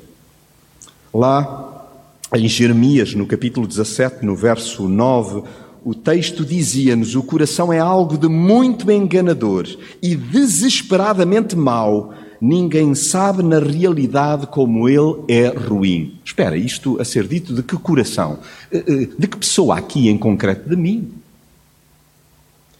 Lá 1.13 1.87
em 2.35 2.49
Jeremias, 2.49 3.15
no 3.15 3.27
capítulo 3.27 3.67
17, 3.67 4.25
no 4.25 4.35
verso 4.35 4.89
9, 4.89 5.43
o 5.87 5.95
texto 5.95 6.45
dizia-nos: 6.45 7.15
o 7.15 7.23
coração 7.23 7.73
é 7.73 7.79
algo 7.79 8.19
de 8.19 8.27
muito 8.27 8.91
enganador 8.91 9.69
e 10.03 10.17
desesperadamente 10.17 11.55
mau. 11.55 12.13
Ninguém 12.41 12.93
sabe 12.97 13.41
na 13.41 13.61
realidade 13.61 14.49
como 14.49 14.89
ele 14.89 15.23
é 15.29 15.47
ruim. 15.47 16.19
Espera, 16.25 16.57
isto 16.57 17.01
a 17.01 17.05
ser 17.05 17.29
dito 17.29 17.55
de 17.55 17.63
que 17.63 17.77
coração? 17.77 18.41
Eh, 18.73 18.85
eh, 18.85 19.09
de 19.17 19.29
que 19.29 19.37
pessoa 19.37 19.79
aqui 19.79 20.09
em 20.09 20.19
concreto? 20.19 20.69
De 20.69 20.75
mim. 20.75 21.09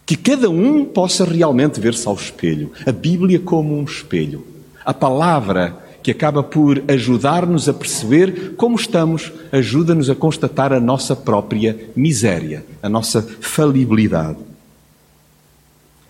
Que 0.05 0.17
cada 0.17 0.49
um 0.49 0.83
possa 0.83 1.23
realmente 1.23 1.79
ver-se 1.79 2.05
ao 2.09 2.13
espelho. 2.13 2.73
A 2.85 2.91
Bíblia 2.91 3.39
como 3.39 3.73
um 3.73 3.85
espelho. 3.85 4.45
A 4.83 4.93
palavra 4.93 5.81
que 6.01 6.11
acaba 6.11 6.41
por 6.41 6.83
ajudar-nos 6.87 7.67
a 7.67 7.73
perceber 7.73 8.53
como 8.55 8.75
estamos, 8.75 9.31
ajuda-nos 9.51 10.09
a 10.09 10.15
constatar 10.15 10.71
a 10.71 10.79
nossa 10.79 11.15
própria 11.15 11.89
miséria, 11.95 12.65
a 12.81 12.87
nossa 12.87 13.21
falibilidade. 13.41 14.39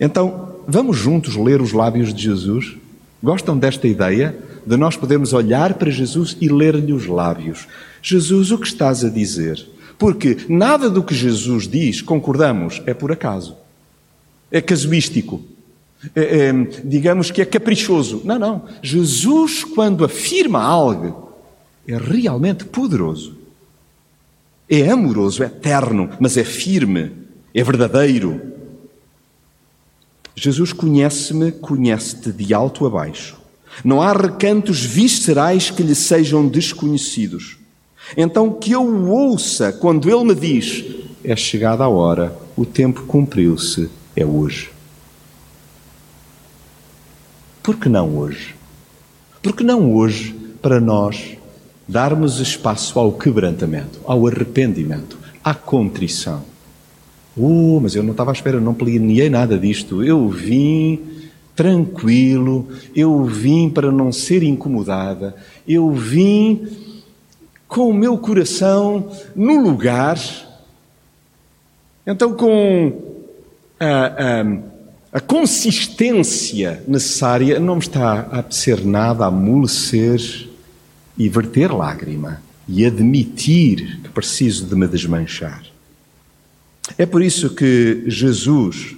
Então, 0.00 0.56
vamos 0.66 0.96
juntos 0.96 1.34
ler 1.34 1.60
os 1.60 1.72
lábios 1.72 2.14
de 2.14 2.22
Jesus? 2.22 2.76
Gostam 3.22 3.58
desta 3.58 3.88
ideia 3.88 4.38
de 4.64 4.76
nós 4.76 4.96
podermos 4.96 5.32
olhar 5.32 5.74
para 5.74 5.90
Jesus 5.90 6.36
e 6.40 6.48
ler-lhe 6.48 6.92
os 6.92 7.06
lábios? 7.06 7.66
Jesus, 8.00 8.52
o 8.52 8.58
que 8.58 8.66
estás 8.66 9.04
a 9.04 9.08
dizer? 9.08 9.66
Porque 9.98 10.36
nada 10.48 10.88
do 10.88 11.02
que 11.02 11.14
Jesus 11.14 11.66
diz, 11.66 12.00
concordamos, 12.00 12.80
é 12.86 12.94
por 12.94 13.10
acaso. 13.10 13.56
É 14.50 14.60
casuístico 14.60 15.42
é, 16.14 16.48
é, 16.48 16.52
digamos 16.84 17.30
que 17.30 17.42
é 17.42 17.44
caprichoso. 17.44 18.22
Não, 18.24 18.38
não. 18.38 18.62
Jesus, 18.82 19.64
quando 19.64 20.04
afirma 20.04 20.62
algo, 20.62 21.32
é 21.86 21.96
realmente 21.96 22.64
poderoso. 22.64 23.36
É 24.68 24.90
amoroso, 24.90 25.42
é 25.42 25.46
eterno, 25.46 26.10
mas 26.20 26.36
é 26.36 26.44
firme, 26.44 27.12
é 27.54 27.62
verdadeiro. 27.62 28.40
Jesus 30.36 30.72
conhece-me, 30.72 31.50
conhece-te 31.50 32.30
de 32.30 32.54
alto 32.54 32.86
a 32.86 32.90
baixo. 32.90 33.38
Não 33.84 34.02
há 34.02 34.12
recantos 34.12 34.84
viscerais 34.84 35.70
que 35.70 35.82
lhe 35.82 35.94
sejam 35.94 36.46
desconhecidos. 36.46 37.56
Então 38.16 38.52
que 38.52 38.72
eu 38.72 38.82
o 38.82 39.10
ouça 39.10 39.72
quando 39.72 40.08
ele 40.10 40.24
me 40.24 40.34
diz: 40.34 40.84
É 41.24 41.34
chegada 41.34 41.84
a 41.84 41.88
hora, 41.88 42.36
o 42.56 42.64
tempo 42.64 43.02
cumpriu-se, 43.02 43.88
é 44.14 44.24
hoje. 44.24 44.70
Por 47.68 47.76
que 47.76 47.90
não 47.90 48.16
hoje? 48.16 48.54
Por 49.42 49.54
que 49.54 49.62
não 49.62 49.94
hoje 49.94 50.34
para 50.62 50.80
nós 50.80 51.36
darmos 51.86 52.40
espaço 52.40 52.98
ao 52.98 53.12
quebrantamento, 53.12 54.00
ao 54.06 54.26
arrependimento, 54.26 55.18
à 55.44 55.52
contrição? 55.52 56.42
Oh, 57.36 57.78
mas 57.78 57.94
eu 57.94 58.02
não 58.02 58.12
estava 58.12 58.30
à 58.30 58.32
espera, 58.32 58.58
não 58.58 58.72
planeei 58.72 59.28
nada 59.28 59.58
disto. 59.58 60.02
Eu 60.02 60.30
vim 60.30 60.98
tranquilo, 61.54 62.66
eu 62.96 63.22
vim 63.26 63.68
para 63.68 63.92
não 63.92 64.10
ser 64.12 64.42
incomodada, 64.42 65.36
eu 65.68 65.92
vim 65.92 66.66
com 67.68 67.90
o 67.90 67.94
meu 67.94 68.16
coração 68.16 69.10
no 69.36 69.60
lugar. 69.60 70.18
Então, 72.06 72.32
com 72.32 72.94
a, 73.78 74.40
a 74.40 74.67
a 75.12 75.20
consistência 75.20 76.82
necessária 76.86 77.58
não 77.58 77.76
me 77.76 77.80
está 77.80 78.28
a 78.30 78.38
apetecer 78.40 78.84
nada 78.84 79.24
a 79.24 79.28
amolecer 79.28 80.48
e 81.16 81.28
verter 81.28 81.72
lágrima. 81.72 82.42
e 82.68 82.84
admitir 82.84 83.98
que 84.02 84.10
preciso 84.10 84.66
de 84.66 84.76
me 84.76 84.86
desmanchar. 84.86 85.64
É 86.98 87.06
por 87.06 87.22
isso 87.22 87.54
que 87.54 88.04
Jesus, 88.06 88.94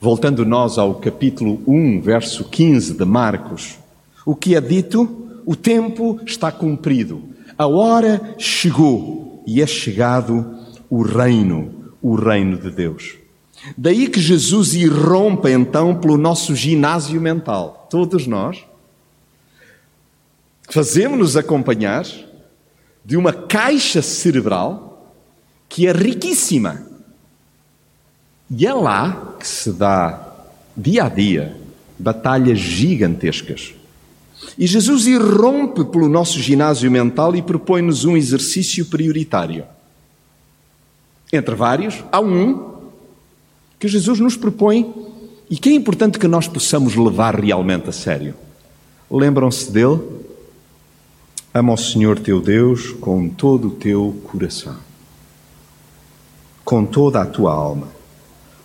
voltando 0.00 0.44
nós 0.44 0.76
ao 0.76 0.96
capítulo 0.96 1.62
1, 1.64 2.00
verso 2.00 2.42
15 2.44 2.94
de 2.94 3.04
Marcos, 3.04 3.78
o 4.26 4.34
que 4.34 4.56
é 4.56 4.60
dito, 4.60 5.28
o 5.46 5.54
tempo 5.54 6.20
está 6.26 6.50
cumprido, 6.50 7.22
a 7.56 7.66
hora 7.68 8.34
chegou 8.38 9.44
e 9.46 9.62
é 9.62 9.66
chegado 9.68 10.58
o 10.90 11.02
reino, 11.02 11.92
o 12.02 12.16
reino 12.16 12.58
de 12.58 12.70
Deus. 12.70 13.21
Daí 13.76 14.08
que 14.08 14.20
Jesus 14.20 14.74
irrompa 14.74 15.50
então 15.50 15.94
pelo 15.94 16.16
nosso 16.16 16.54
ginásio 16.54 17.20
mental, 17.20 17.86
todos 17.88 18.26
nós, 18.26 18.64
fazemos-nos 20.68 21.36
acompanhar 21.36 22.04
de 23.04 23.16
uma 23.16 23.32
caixa 23.32 24.02
cerebral 24.02 25.14
que 25.68 25.86
é 25.86 25.92
riquíssima. 25.92 26.86
E 28.50 28.66
é 28.66 28.74
lá 28.74 29.36
que 29.38 29.46
se 29.46 29.72
dá, 29.72 30.34
dia 30.76 31.04
a 31.04 31.08
dia, 31.08 31.56
batalhas 31.98 32.58
gigantescas. 32.58 33.74
E 34.58 34.66
Jesus 34.66 35.06
irrompe 35.06 35.84
pelo 35.84 36.08
nosso 36.08 36.40
ginásio 36.40 36.90
mental 36.90 37.34
e 37.36 37.42
propõe-nos 37.42 38.04
um 38.04 38.16
exercício 38.16 38.86
prioritário. 38.86 39.64
Entre 41.32 41.54
vários, 41.54 42.04
há 42.10 42.20
um 42.20 42.71
que 43.82 43.88
Jesus 43.88 44.20
nos 44.20 44.36
propõe 44.36 44.94
e 45.50 45.58
que 45.58 45.68
é 45.68 45.72
importante 45.72 46.16
que 46.16 46.28
nós 46.28 46.46
possamos 46.46 46.94
levar 46.94 47.34
realmente 47.34 47.88
a 47.88 47.92
sério. 47.92 48.32
Lembram-se 49.10 49.72
dele? 49.72 49.98
Ama 51.52 51.72
o 51.72 51.76
Senhor 51.76 52.20
teu 52.20 52.40
Deus 52.40 52.92
com 52.92 53.28
todo 53.28 53.66
o 53.66 53.70
teu 53.72 54.14
coração, 54.22 54.76
com 56.64 56.84
toda 56.84 57.22
a 57.22 57.26
tua 57.26 57.52
alma, 57.52 57.88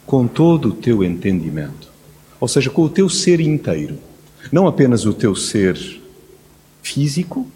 com 0.06 0.28
todo 0.28 0.70
o 0.70 0.74
teu 0.74 1.04
entendimento, 1.04 1.90
ou 2.40 2.48
seja, 2.48 2.70
com 2.70 2.84
o 2.84 2.90
teu 2.90 3.10
ser 3.10 3.40
inteiro, 3.40 3.98
não 4.52 4.68
apenas 4.68 5.04
o 5.04 5.14
teu 5.16 5.36
ser 5.36 6.00
físico, 6.84 7.48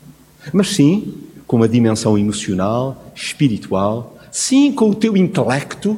mas 0.52 0.70
sim 0.70 1.14
com 1.46 1.58
uma 1.58 1.70
dimensão 1.70 2.18
emocional, 2.18 3.14
espiritual, 3.16 4.18
sim 4.32 4.72
com 4.72 4.90
o 4.90 4.96
teu 4.96 5.16
intelecto, 5.16 5.96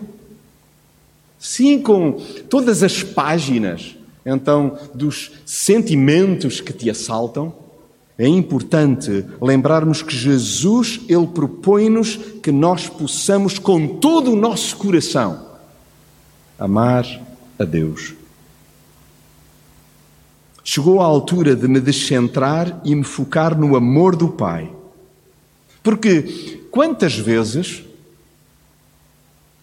sim 1.43 1.81
com 1.81 2.13
todas 2.49 2.81
as 2.81 3.03
páginas, 3.03 3.97
então, 4.25 4.79
dos 4.95 5.31
sentimentos 5.45 6.61
que 6.61 6.71
te 6.71 6.89
assaltam 6.89 7.53
é 8.17 8.25
importante 8.25 9.25
lembrarmos 9.41 10.01
que 10.01 10.15
Jesus, 10.15 11.01
Ele 11.09 11.27
propõe-nos 11.27 12.15
que 12.41 12.51
nós 12.51 12.87
possamos, 12.87 13.59
com 13.59 13.99
todo 13.99 14.31
o 14.31 14.35
nosso 14.37 14.77
coração, 14.77 15.45
amar 16.57 17.05
a 17.59 17.65
Deus. 17.65 18.13
Chegou 20.63 21.01
a 21.01 21.05
altura 21.05 21.57
de 21.57 21.67
me 21.67 21.81
descentrar 21.81 22.79
e 22.85 22.95
me 22.95 23.03
focar 23.03 23.59
no 23.59 23.75
amor 23.75 24.15
do 24.15 24.29
Pai. 24.29 24.71
Porque 25.81 26.61
quantas 26.71 27.17
vezes 27.17 27.83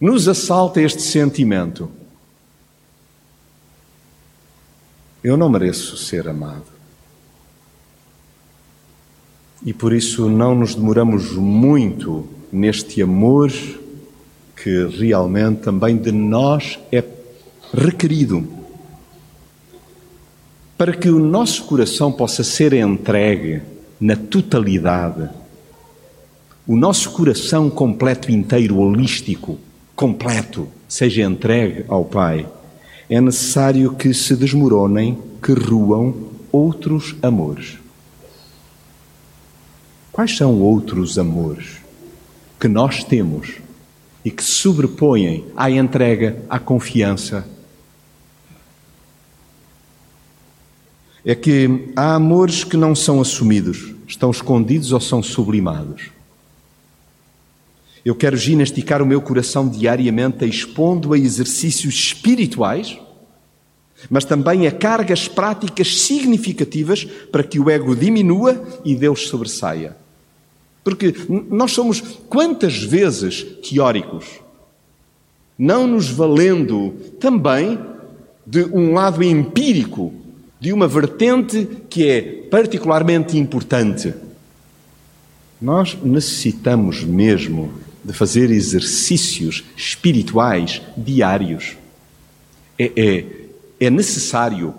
nos 0.01 0.27
assalta 0.27 0.81
este 0.81 1.03
sentimento? 1.03 1.91
Eu 5.23 5.37
não 5.37 5.47
mereço 5.47 5.95
ser 5.95 6.27
amado. 6.27 6.65
E 9.63 9.71
por 9.71 9.93
isso 9.93 10.27
não 10.27 10.55
nos 10.55 10.73
demoramos 10.73 11.33
muito 11.33 12.27
neste 12.51 12.99
amor 12.99 13.51
que 14.55 14.87
realmente 14.87 15.61
também 15.61 15.95
de 15.95 16.11
nós 16.11 16.79
é 16.91 17.03
requerido. 17.71 18.47
Para 20.75 20.93
que 20.93 21.09
o 21.09 21.19
nosso 21.19 21.65
coração 21.65 22.11
possa 22.11 22.43
ser 22.43 22.73
entregue 22.73 23.61
na 23.99 24.15
totalidade, 24.15 25.29
o 26.65 26.75
nosso 26.75 27.11
coração 27.11 27.69
completo, 27.69 28.31
inteiro, 28.31 28.79
holístico, 28.79 29.59
completo, 29.95 30.67
seja 30.87 31.23
entregue 31.23 31.85
ao 31.87 32.03
Pai, 32.03 32.47
é 33.09 33.19
necessário 33.19 33.93
que 33.95 34.13
se 34.13 34.35
desmoronem, 34.35 35.17
que 35.43 35.51
ruam 35.51 36.31
outros 36.51 37.15
amores. 37.21 37.77
Quais 40.11 40.35
são 40.35 40.59
outros 40.59 41.17
amores 41.17 41.77
que 42.59 42.67
nós 42.67 43.03
temos 43.03 43.55
e 44.23 44.31
que 44.31 44.43
se 44.43 44.51
sobrepõem 44.51 45.45
à 45.55 45.69
entrega, 45.69 46.43
à 46.49 46.59
confiança? 46.59 47.47
É 51.25 51.35
que 51.35 51.91
há 51.95 52.15
amores 52.15 52.63
que 52.63 52.75
não 52.75 52.95
são 52.95 53.21
assumidos, 53.21 53.93
estão 54.07 54.31
escondidos 54.31 54.91
ou 54.91 54.99
são 54.99 55.21
sublimados. 55.21 56.11
Eu 58.03 58.15
quero 58.15 58.35
ginasticar 58.35 59.01
o 59.01 59.05
meu 59.05 59.21
coração 59.21 59.69
diariamente, 59.69 60.45
expondo 60.45 61.13
a 61.13 61.17
exercícios 61.17 61.93
espirituais, 61.93 62.97
mas 64.09 64.25
também 64.25 64.65
a 64.65 64.71
cargas 64.71 65.27
práticas 65.27 66.01
significativas 66.01 67.05
para 67.31 67.43
que 67.43 67.59
o 67.59 67.69
ego 67.69 67.95
diminua 67.95 68.63
e 68.83 68.95
Deus 68.95 69.27
sobressaia. 69.27 69.95
Porque 70.83 71.13
nós 71.49 71.71
somos 71.71 72.01
quantas 72.27 72.81
vezes 72.81 73.43
teóricos, 73.61 74.25
não 75.57 75.85
nos 75.85 76.09
valendo 76.09 76.95
também 77.19 77.79
de 78.47 78.63
um 78.63 78.93
lado 78.93 79.21
empírico, 79.21 80.11
de 80.59 80.73
uma 80.73 80.87
vertente 80.87 81.67
que 81.87 82.09
é 82.09 82.21
particularmente 82.49 83.37
importante. 83.37 84.11
Nós 85.61 85.95
necessitamos 86.03 87.03
mesmo 87.03 87.71
de 88.03 88.13
fazer 88.13 88.49
exercícios 88.51 89.63
espirituais 89.75 90.81
diários. 90.97 91.77
É, 92.77 92.91
é, 92.95 93.25
é 93.79 93.89
necessário 93.89 94.73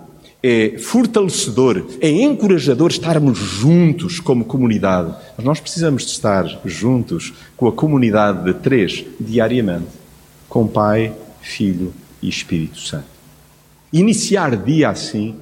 é 0.45 0.77
fortalecedor, 0.77 1.85
é 2.01 2.09
encorajador 2.09 2.91
estarmos 2.91 3.37
juntos 3.37 4.19
como 4.19 4.43
comunidade. 4.43 5.15
Mas 5.37 5.45
nós 5.45 5.59
precisamos 5.61 6.03
de 6.03 6.11
estar 6.11 6.45
juntos 6.65 7.33
com 7.55 7.65
a 7.65 7.71
comunidade 7.71 8.43
de 8.43 8.53
três 8.55 9.05
diariamente, 9.17 9.87
com 10.49 10.67
Pai, 10.67 11.13
Filho 11.41 11.93
e 12.21 12.27
Espírito 12.27 12.77
Santo. 12.77 13.05
Iniciar 13.93 14.57
dia 14.57 14.89
assim, 14.89 15.37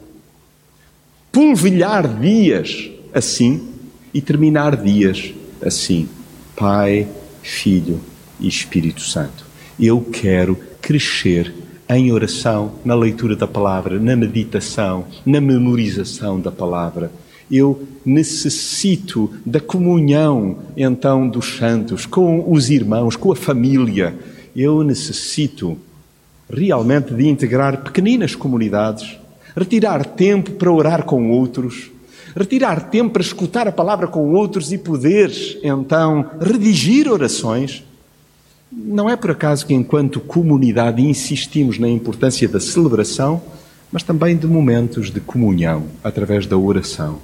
polvilhar 1.31 2.07
dias 2.19 2.91
assim 3.11 3.69
e 4.13 4.21
terminar 4.21 4.77
dias 4.77 5.33
assim. 5.65 6.07
Pai, 6.55 7.07
Filho 7.41 7.99
e 8.39 8.47
Espírito 8.47 9.01
Santo. 9.01 9.45
Eu 9.80 10.01
quero 10.01 10.58
crescer 10.82 11.54
em 11.89 12.12
oração, 12.12 12.73
na 12.86 12.95
leitura 12.95 13.36
da 13.36 13.47
palavra, 13.47 13.99
na 13.99 14.15
meditação, 14.15 15.06
na 15.25 15.41
memorização 15.41 16.39
da 16.39 16.51
palavra. 16.51 17.12
Eu 17.49 17.86
necessito 18.06 19.30
da 19.45 19.60
comunhão, 19.60 20.60
então, 20.77 21.27
dos 21.27 21.58
santos, 21.58 22.06
com 22.06 22.49
os 22.49 22.69
irmãos, 22.69 23.17
com 23.17 23.32
a 23.32 23.36
família. 23.36 24.15
Eu 24.56 24.84
necessito 24.84 25.77
realmente 26.49 27.13
de 27.13 27.27
integrar 27.27 27.84
pequeninas 27.84 28.36
comunidades, 28.36 29.17
retirar 29.56 30.06
tempo 30.06 30.51
para 30.51 30.71
orar 30.71 31.04
com 31.04 31.30
outros, 31.30 31.91
retirar 32.35 32.89
tempo 32.89 33.13
para 33.13 33.21
escutar 33.21 33.67
a 33.67 33.71
palavra 33.71 34.07
com 34.07 34.33
outros 34.33 34.71
e 34.71 34.77
poder, 34.77 35.31
então, 35.63 36.29
redigir 36.39 37.11
orações 37.11 37.83
não 38.71 39.09
é 39.09 39.17
por 39.17 39.31
acaso 39.31 39.65
que, 39.65 39.73
enquanto 39.73 40.21
comunidade, 40.21 41.01
insistimos 41.01 41.77
na 41.77 41.89
importância 41.89 42.47
da 42.47 42.59
celebração, 42.59 43.41
mas 43.91 44.01
também 44.01 44.37
de 44.37 44.47
momentos 44.47 45.11
de 45.11 45.19
comunhão, 45.19 45.87
através 46.01 46.45
da 46.47 46.57
oração, 46.57 47.19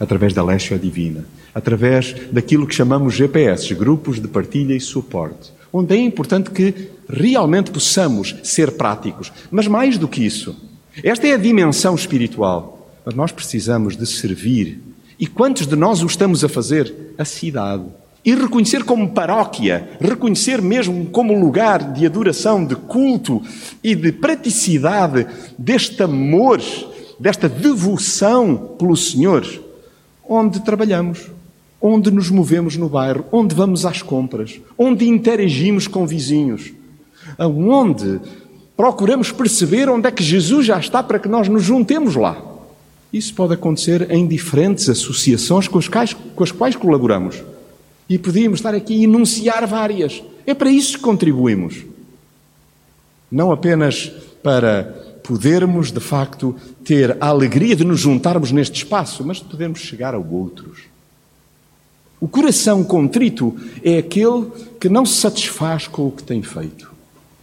através 0.00 0.34
da 0.34 0.42
Léxia 0.42 0.76
Divina, 0.76 1.24
através 1.54 2.14
daquilo 2.32 2.66
que 2.66 2.74
chamamos 2.74 3.14
GPS, 3.14 3.72
grupos 3.74 4.20
de 4.20 4.26
partilha 4.26 4.74
e 4.74 4.80
suporte, 4.80 5.52
onde 5.72 5.94
é 5.94 5.98
importante 5.98 6.50
que 6.50 6.90
realmente 7.08 7.70
possamos 7.70 8.34
ser 8.42 8.72
práticos. 8.72 9.32
Mas 9.48 9.68
mais 9.68 9.96
do 9.96 10.08
que 10.08 10.24
isso, 10.26 10.56
esta 11.04 11.28
é 11.28 11.34
a 11.34 11.38
dimensão 11.38 11.94
espiritual. 11.94 12.79
Mas 13.04 13.14
nós 13.14 13.32
precisamos 13.32 13.96
de 13.96 14.06
servir. 14.06 14.80
E 15.18 15.26
quantos 15.26 15.66
de 15.66 15.76
nós 15.76 16.02
o 16.02 16.06
estamos 16.06 16.44
a 16.44 16.48
fazer? 16.48 17.14
A 17.18 17.24
cidade 17.24 17.84
e 18.24 18.34
reconhecer 18.34 18.84
como 18.84 19.10
paróquia, 19.10 19.88
reconhecer 20.00 20.60
mesmo 20.60 21.06
como 21.06 21.38
lugar 21.38 21.92
de 21.92 22.04
adoração, 22.04 22.64
de 22.64 22.76
culto 22.76 23.42
e 23.82 23.94
de 23.94 24.12
praticidade 24.12 25.26
deste 25.56 26.02
amor, 26.02 26.60
desta 27.18 27.48
devoção 27.48 28.74
pelo 28.78 28.96
Senhor, 28.96 29.46
onde 30.28 30.60
trabalhamos, 30.60 31.30
onde 31.80 32.10
nos 32.10 32.30
movemos 32.30 32.76
no 32.76 32.88
bairro, 32.88 33.24
onde 33.32 33.54
vamos 33.54 33.86
às 33.86 34.02
compras, 34.02 34.60
onde 34.76 35.08
interagimos 35.08 35.86
com 35.88 36.06
vizinhos, 36.06 36.72
aonde 37.38 38.20
procuramos 38.76 39.32
perceber 39.32 39.88
onde 39.88 40.08
é 40.08 40.10
que 40.10 40.22
Jesus 40.22 40.66
já 40.66 40.78
está 40.78 41.02
para 41.02 41.18
que 41.18 41.28
nós 41.28 41.48
nos 41.48 41.62
juntemos 41.62 42.16
lá. 42.16 42.49
Isso 43.12 43.34
pode 43.34 43.54
acontecer 43.54 44.10
em 44.10 44.26
diferentes 44.26 44.88
associações 44.88 45.66
com 45.66 45.78
as 45.78 45.88
quais, 45.88 46.14
com 46.14 46.44
as 46.44 46.52
quais 46.52 46.76
colaboramos. 46.76 47.42
E 48.08 48.18
podíamos 48.18 48.58
estar 48.58 48.74
aqui 48.74 49.00
a 49.00 49.04
enunciar 49.04 49.66
várias. 49.66 50.22
É 50.46 50.54
para 50.54 50.70
isso 50.70 50.96
que 50.96 51.02
contribuímos. 51.02 51.84
Não 53.30 53.52
apenas 53.52 54.12
para 54.42 54.84
podermos, 55.22 55.92
de 55.92 56.00
facto, 56.00 56.56
ter 56.84 57.16
a 57.20 57.28
alegria 57.28 57.76
de 57.76 57.84
nos 57.84 58.00
juntarmos 58.00 58.50
neste 58.50 58.78
espaço, 58.78 59.24
mas 59.24 59.38
de 59.38 59.44
podermos 59.44 59.80
chegar 59.80 60.14
a 60.14 60.18
outros. 60.18 60.90
O 62.20 62.28
coração 62.28 62.84
contrito 62.84 63.56
é 63.82 63.98
aquele 63.98 64.46
que 64.78 64.88
não 64.88 65.06
se 65.06 65.20
satisfaz 65.20 65.86
com 65.86 66.06
o 66.06 66.10
que 66.10 66.22
tem 66.22 66.42
feito 66.42 66.92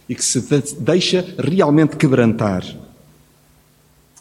e 0.08 0.14
que 0.14 0.24
se 0.24 0.40
deixa 0.78 1.24
realmente 1.38 1.96
quebrantar. 1.96 2.64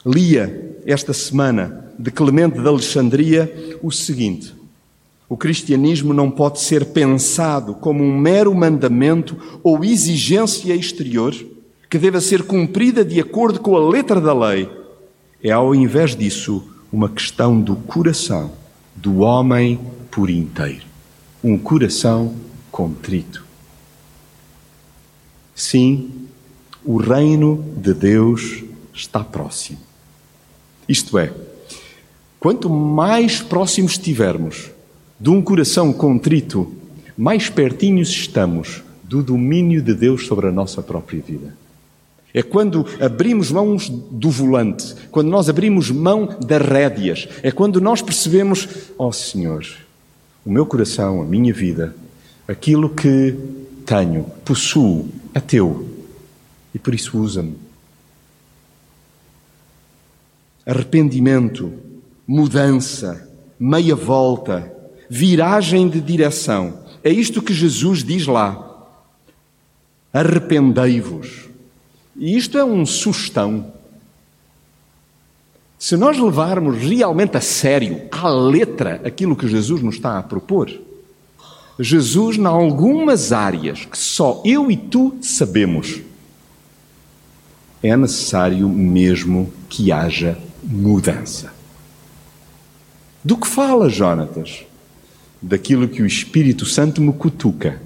Lia 0.08 0.80
esta 0.86 1.12
semana 1.12 1.92
de 2.00 2.10
Clemente 2.10 2.58
de 2.58 2.66
Alexandria 2.66 3.78
o 3.84 3.92
seguinte: 3.92 4.56
o 5.28 5.36
cristianismo 5.36 6.14
não 6.14 6.32
pode 6.32 6.62
ser 6.62 6.86
pensado 6.86 7.74
como 7.74 8.02
um 8.02 8.18
mero 8.18 8.56
mandamento 8.56 9.60
ou 9.62 9.84
exigência 9.84 10.74
exterior 10.74 11.36
que 11.90 11.98
deva 11.98 12.22
ser 12.22 12.44
cumprida 12.44 13.04
de 13.04 13.20
acordo 13.20 13.60
com 13.60 13.76
a 13.76 13.90
letra 13.90 14.22
da 14.22 14.34
lei. 14.34 14.70
É, 15.44 15.52
ao 15.52 15.76
invés 15.76 16.16
disso, 16.16 16.64
uma 16.92 17.10
questão 17.10 17.60
do 17.60 17.76
coração, 17.76 18.54
do 18.96 19.20
homem 19.20 19.78
por 20.10 20.30
inteiro. 20.30 20.86
Um 21.44 21.58
coração 21.58 22.34
contrito. 22.72 23.46
Sim, 25.54 26.12
o 26.86 26.96
reino 26.96 27.62
de 27.76 27.94
Deus 27.94 28.64
está 28.94 29.22
próximo. 29.22 29.87
Isto 30.88 31.18
é, 31.18 31.34
quanto 32.40 32.70
mais 32.70 33.42
próximos 33.42 33.94
estivermos 33.94 34.72
de 35.20 35.30
um 35.30 35.42
coração 35.42 35.92
contrito, 35.92 36.72
mais 37.18 37.50
pertinhos 37.50 38.10
estamos 38.10 38.84
do 39.04 39.24
domínio 39.24 39.82
de 39.82 39.94
Deus 39.94 40.28
sobre 40.28 40.48
a 40.48 40.52
nossa 40.52 40.82
própria 40.82 41.22
vida. 41.22 41.56
É 42.34 42.44
quando 42.44 42.86
abrimos 43.00 43.52
mãos 43.52 43.90
do 43.90 44.30
volante, 44.30 44.94
quando 45.10 45.28
nós 45.28 45.50
abrimos 45.50 45.90
mão 45.90 46.38
das 46.46 46.62
rédeas, 46.62 47.28
é 47.42 47.52
quando 47.52 47.82
nós 47.82 48.02
percebemos, 48.02 48.68
ó 48.98 49.08
oh, 49.08 49.12
Senhor, 49.12 49.66
o 50.46 50.52
meu 50.52 50.66
coração, 50.66 51.22
a 51.22 51.26
minha 51.26 51.54
vida, 51.54 51.96
aquilo 52.48 52.90
que 52.90 53.36
tenho, 53.86 54.26
possuo, 54.46 55.10
é 55.34 55.40
teu 55.40 55.88
e 56.76 56.80
por 56.80 56.94
isso 56.94 57.18
usa-me. 57.18 57.67
Arrependimento, 60.68 61.72
mudança, 62.28 63.26
meia 63.58 63.96
volta, 63.96 64.70
viragem 65.10 65.88
de 65.88 66.02
direção. 66.02 66.80
É 67.02 67.10
isto 67.10 67.42
que 67.42 67.54
Jesus 67.54 68.04
diz 68.04 68.28
lá. 68.28 68.86
Arrependei-vos. 70.12 71.48
E 72.18 72.36
isto 72.36 72.58
é 72.58 72.66
um 72.66 72.86
sustão. 72.86 73.72
Se 75.80 75.96
nós 75.96 76.18
levarmos 76.18 76.78
realmente 76.78 77.38
a 77.38 77.42
sério, 77.42 78.02
à 78.12 78.28
letra, 78.28 79.02
aquilo 79.06 79.38
que 79.38 79.48
Jesus 79.48 79.82
nos 79.82 79.96
está 79.96 80.18
a 80.18 80.24
propor, 80.24 80.70
Jesus, 81.80 82.38
em 82.38 82.46
algumas 82.46 83.32
áreas 83.32 83.86
que 83.86 83.98
só 83.98 84.42
eu 84.44 84.70
e 84.70 84.76
tu 84.76 85.16
sabemos, 85.22 86.02
é 87.82 87.96
necessário 87.96 88.68
mesmo 88.68 89.54
que 89.70 89.92
haja 89.92 90.38
mudança. 90.64 91.54
Do 93.24 93.38
que 93.38 93.48
fala, 93.48 93.90
Jonatas? 93.90 94.64
Daquilo 95.42 95.88
que 95.88 96.02
o 96.02 96.06
Espírito 96.06 96.66
Santo 96.66 97.02
me 97.02 97.14
cutuca. 97.14 97.82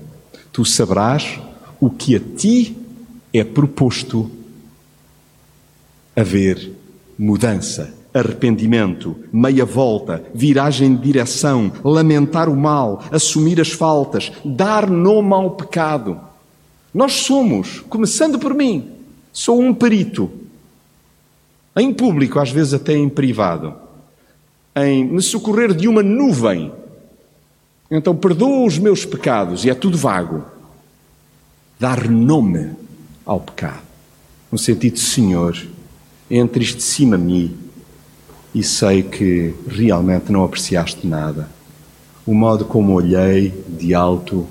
Tu 0.52 0.64
saberás 0.66 1.40
o 1.80 1.90
que 1.90 2.16
a 2.16 2.20
ti 2.20 2.78
é 3.34 3.44
proposto 3.44 4.30
haver 6.16 6.74
mudança, 7.18 7.94
arrependimento, 8.14 9.16
meia 9.32 9.66
volta, 9.66 10.24
viragem 10.34 10.96
de 10.96 11.02
direção, 11.02 11.72
lamentar 11.84 12.50
o 12.50 12.56
mal, 12.56 13.04
assumir 13.12 13.60
as 13.62 13.72
faltas, 13.72 14.32
dar 14.44 14.90
nome 14.90 15.34
ao 15.34 15.52
pecado. 15.52 16.20
Nós 16.94 17.14
somos, 17.14 17.80
começando 17.88 18.38
por 18.38 18.54
mim, 18.54 18.92
sou 19.32 19.62
um 19.62 19.74
perito. 19.74 20.30
Em 21.76 21.94
público, 21.94 22.40
às 22.40 22.52
vezes 22.52 22.74
até 22.74 22.94
em 22.94 23.08
privado, 23.08 23.74
em 24.76 25.06
me 25.06 25.22
socorrer 25.22 25.74
de 25.74 25.88
uma 25.88 26.04
nuvem. 26.04 26.72
Então 27.90 28.16
perdoo 28.16 28.66
os 28.66 28.78
meus 28.78 29.06
pecados, 29.06 29.64
e 29.64 29.70
é 29.70 29.74
tudo 29.74 29.98
vago. 29.98 30.44
Dar 31.80 32.10
nome 32.10 32.72
ao 33.26 33.40
pecado. 33.40 33.82
No 34.52 34.58
sentido, 34.58 35.00
Senhor, 35.00 35.58
entristeci-me 36.30 37.56
e 38.54 38.64
sei 38.64 39.02
que 39.02 39.54
realmente 39.68 40.32
não 40.32 40.44
apreciaste 40.44 41.08
nada. 41.08 41.50
O 42.26 42.34
modo 42.34 42.66
como 42.66 42.94
olhei 42.94 43.54
de 43.68 43.94
alto 43.94 44.46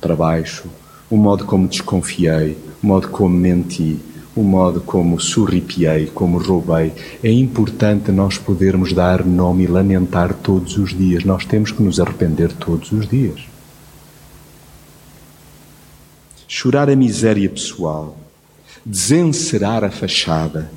para 0.00 0.14
baixo, 0.14 0.68
o 1.10 1.16
modo 1.16 1.44
como 1.44 1.68
desconfiei, 1.68 2.56
o 2.82 2.86
modo 2.86 3.08
como 3.08 3.36
menti, 3.36 3.98
o 4.34 4.42
modo 4.42 4.80
como 4.80 5.20
surripiei, 5.20 6.06
como 6.06 6.38
roubei. 6.38 6.92
É 7.22 7.30
importante 7.30 8.10
nós 8.10 8.36
podermos 8.36 8.92
dar 8.92 9.24
nome 9.24 9.64
e 9.64 9.68
lamentar 9.68 10.34
todos 10.34 10.76
os 10.76 10.96
dias. 10.96 11.24
Nós 11.24 11.44
temos 11.44 11.70
que 11.70 11.82
nos 11.82 12.00
arrepender 12.00 12.52
todos 12.52 12.90
os 12.90 13.08
dias. 13.08 13.40
Chorar 16.48 16.90
a 16.90 16.96
miséria 16.96 17.48
pessoal, 17.48 18.16
desencerar 18.84 19.84
a 19.84 19.90
fachada, 19.90 20.70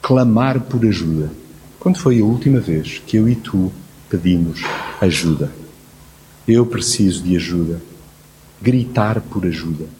clamar 0.00 0.60
por 0.60 0.84
ajuda. 0.84 1.30
Quando 1.78 1.98
foi 1.98 2.20
a 2.20 2.24
última 2.24 2.60
vez 2.60 3.00
que 3.06 3.16
eu 3.16 3.28
e 3.28 3.36
tu 3.36 3.70
pedimos 4.08 4.62
ajuda? 5.00 5.52
Eu 6.46 6.64
preciso 6.66 7.22
de 7.22 7.36
ajuda. 7.36 7.80
Gritar 8.60 9.20
por 9.20 9.46
ajuda. 9.46 9.97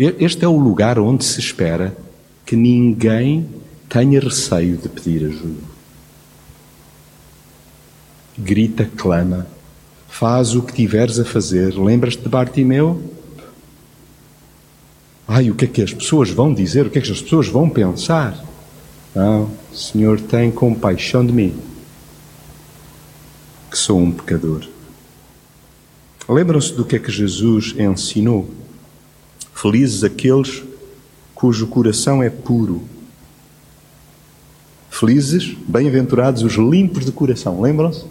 Este 0.00 0.46
é 0.46 0.48
o 0.48 0.58
lugar 0.58 0.98
onde 0.98 1.26
se 1.26 1.38
espera 1.38 1.94
que 2.46 2.56
ninguém 2.56 3.46
tenha 3.86 4.18
receio 4.18 4.78
de 4.78 4.88
pedir 4.88 5.26
ajuda. 5.26 5.62
Grita, 8.38 8.90
clama, 8.96 9.46
faz 10.08 10.54
o 10.54 10.62
que 10.62 10.72
tiveres 10.72 11.18
a 11.18 11.24
fazer. 11.26 11.78
Lembras-te 11.78 12.22
de 12.22 12.30
Bartimeu? 12.30 13.02
Ai, 15.28 15.50
o 15.50 15.54
que 15.54 15.66
é 15.66 15.68
que 15.68 15.82
as 15.82 15.92
pessoas 15.92 16.30
vão 16.30 16.54
dizer? 16.54 16.86
O 16.86 16.90
que 16.90 16.98
é 16.98 17.02
que 17.02 17.12
as 17.12 17.20
pessoas 17.20 17.48
vão 17.48 17.68
pensar? 17.68 18.42
Não, 19.14 19.50
Senhor, 19.70 20.18
tem 20.18 20.50
compaixão 20.50 21.26
de 21.26 21.32
mim, 21.32 21.54
que 23.70 23.76
sou 23.76 23.98
um 23.98 24.10
pecador. 24.10 24.66
Lembram-se 26.26 26.72
do 26.72 26.86
que 26.86 26.96
é 26.96 26.98
que 26.98 27.12
Jesus 27.12 27.74
ensinou? 27.78 28.48
Felizes 29.60 30.04
aqueles 30.04 30.62
cujo 31.34 31.66
coração 31.66 32.22
é 32.22 32.30
puro. 32.30 32.82
Felizes, 34.88 35.56
bem-aventurados 35.66 36.42
os 36.42 36.54
limpos 36.54 37.04
de 37.04 37.12
coração. 37.12 37.60
Lembram-se? 37.60 38.04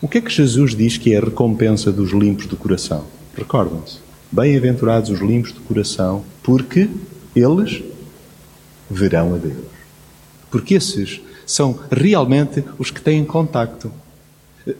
O 0.00 0.08
que 0.08 0.18
é 0.18 0.20
que 0.20 0.30
Jesus 0.30 0.74
diz 0.74 0.96
que 0.96 1.14
é 1.14 1.18
a 1.18 1.24
recompensa 1.24 1.92
dos 1.92 2.10
limpos 2.10 2.48
de 2.48 2.56
coração? 2.56 3.04
Recordam-se? 3.36 3.98
Bem-aventurados 4.30 5.10
os 5.10 5.20
limpos 5.20 5.52
de 5.52 5.60
coração, 5.60 6.24
porque 6.42 6.88
eles 7.34 7.82
verão 8.90 9.34
a 9.34 9.38
Deus 9.38 9.74
porque 10.54 10.74
esses 10.74 11.20
são 11.44 11.80
realmente 11.90 12.62
os 12.78 12.88
que 12.88 13.00
têm 13.00 13.24
contacto. 13.24 13.90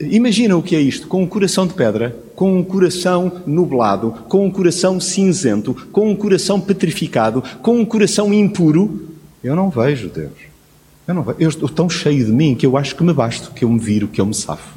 Imagina 0.01 0.57
o 0.57 0.63
que 0.63 0.75
é 0.75 0.81
isto, 0.81 1.07
com 1.07 1.23
um 1.23 1.27
coração 1.27 1.67
de 1.67 1.75
pedra, 1.75 2.17
com 2.35 2.59
um 2.59 2.65
coração 2.65 3.43
nublado, 3.47 4.13
com 4.29 4.47
um 4.47 4.51
coração 4.51 4.99
cinzento, 4.99 5.75
com 5.93 6.11
um 6.11 6.17
coração 6.17 6.59
petrificado, 6.59 7.43
com 7.61 7.79
um 7.79 7.85
coração 7.85 8.33
impuro. 8.33 9.11
Eu 9.43 9.55
não 9.55 9.69
vejo 9.69 10.09
Deus. 10.09 10.33
Eu, 11.07 11.15
não 11.15 11.23
vejo. 11.23 11.37
eu 11.39 11.49
estou 11.51 11.69
tão 11.69 11.91
cheio 11.91 12.25
de 12.25 12.33
mim 12.33 12.55
que 12.55 12.65
eu 12.65 12.79
acho 12.79 12.97
que 12.97 13.03
me 13.03 13.13
basto, 13.13 13.51
que 13.51 13.65
eu 13.65 13.69
me 13.69 13.79
viro, 13.79 14.09
que 14.09 14.21
eu 14.21 14.27
me 14.27 14.35
safo. 14.35 14.75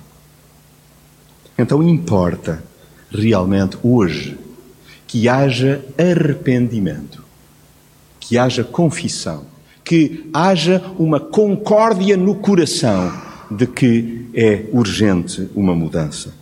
Então 1.58 1.82
importa 1.82 2.62
realmente 3.10 3.78
hoje 3.82 4.38
que 5.08 5.30
haja 5.30 5.86
arrependimento, 5.98 7.24
que 8.20 8.38
haja 8.38 8.62
confissão 8.62 9.46
que 9.88 10.30
haja 10.34 10.84
uma 11.00 11.18
concórdia 11.18 12.18
no 12.18 12.36
coração 12.36 13.27
de 13.50 13.68
que 13.68 14.28
é 14.34 14.66
urgente 14.72 15.50
uma 15.56 15.76
mudança. 15.76 16.34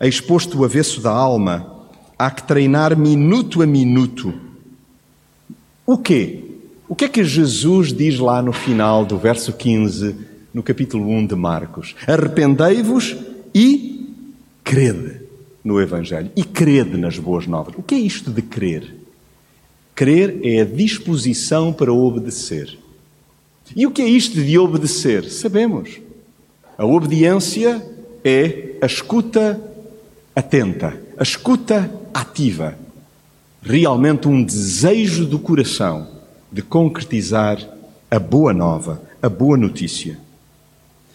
exposto 0.00 0.58
o 0.58 0.64
avesso 0.64 1.00
da 1.00 1.10
alma, 1.10 1.80
há 2.18 2.30
que 2.30 2.42
treinar 2.42 2.96
minuto 2.96 3.62
a 3.62 3.66
minuto. 3.66 4.32
O 5.86 5.98
quê? 5.98 6.44
O 6.88 6.94
que 6.94 7.04
é 7.04 7.08
que 7.08 7.24
Jesus 7.24 7.92
diz 7.92 8.18
lá 8.18 8.42
no 8.42 8.52
final 8.52 9.04
do 9.04 9.16
verso 9.16 9.52
15, 9.52 10.16
no 10.52 10.62
capítulo 10.62 11.08
1 11.08 11.26
de 11.26 11.36
Marcos? 11.36 11.94
Arrependei-vos 12.06 13.16
e 13.54 14.12
crede 14.64 15.20
no 15.64 15.80
Evangelho. 15.80 16.30
E 16.34 16.42
crede 16.42 16.96
nas 16.96 17.18
boas 17.18 17.46
novas. 17.46 17.74
O 17.76 17.82
que 17.82 17.94
é 17.94 17.98
isto 17.98 18.30
de 18.30 18.42
crer? 18.42 18.96
Crer 19.94 20.40
é 20.42 20.62
a 20.62 20.64
disposição 20.64 21.72
para 21.72 21.92
obedecer. 21.92 22.78
E 23.74 23.86
o 23.86 23.90
que 23.90 24.02
é 24.02 24.08
isto 24.08 24.42
de 24.42 24.58
obedecer? 24.58 25.30
Sabemos. 25.30 26.00
A 26.76 26.84
obediência 26.84 27.84
é 28.24 28.76
a 28.80 28.86
escuta 28.86 29.60
atenta, 30.34 31.00
a 31.16 31.22
escuta 31.22 31.90
ativa. 32.12 32.76
Realmente 33.62 34.26
um 34.26 34.42
desejo 34.42 35.26
do 35.26 35.38
coração 35.38 36.08
de 36.50 36.62
concretizar 36.62 37.58
a 38.10 38.18
boa 38.18 38.52
nova, 38.52 39.02
a 39.22 39.28
boa 39.28 39.56
notícia. 39.56 40.18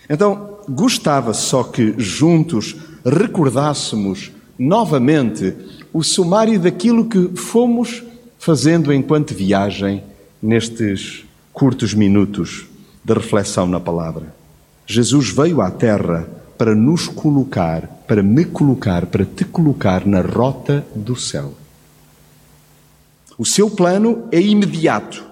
Então, 0.10 0.60
gostava 0.70 1.34
só 1.34 1.64
que 1.64 1.96
juntos 1.98 2.76
recordássemos 3.04 4.32
novamente 4.58 5.54
o 5.92 6.04
sumário 6.04 6.60
daquilo 6.60 7.10
que 7.10 7.36
fomos 7.36 8.04
fazendo 8.38 8.94
enquanto 8.94 9.34
viagem 9.34 10.04
nestes 10.42 11.25
curtos 11.56 11.94
minutos 11.94 12.66
de 13.02 13.14
reflexão 13.14 13.66
na 13.66 13.80
palavra. 13.80 14.36
Jesus 14.86 15.30
veio 15.30 15.62
à 15.62 15.72
Terra 15.72 16.28
para 16.58 16.76
nos 16.76 17.08
colocar, 17.08 17.88
para 18.06 18.22
me 18.22 18.44
colocar, 18.44 19.06
para 19.06 19.24
te 19.26 19.46
colocar 19.46 20.06
na 20.06 20.20
rota 20.20 20.86
do 20.94 21.16
céu. 21.16 21.54
O 23.38 23.46
seu 23.46 23.70
plano 23.70 24.28
é 24.34 24.42
imediato, 24.42 25.24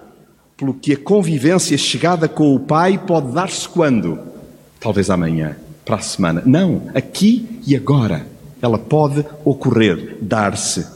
pelo 0.56 0.72
que 0.72 0.94
a 0.94 0.96
convivência 0.96 1.76
chegada 1.76 2.26
com 2.26 2.54
o 2.54 2.60
Pai 2.60 2.96
pode 2.96 3.30
dar-se 3.32 3.68
quando? 3.68 4.18
Talvez 4.80 5.10
amanhã, 5.10 5.58
para 5.84 5.96
a 5.96 6.00
semana. 6.00 6.42
Não, 6.46 6.90
aqui 6.94 7.60
e 7.66 7.76
agora. 7.76 8.26
Ela 8.62 8.78
pode 8.78 9.26
ocorrer, 9.44 10.16
dar-se. 10.22 10.86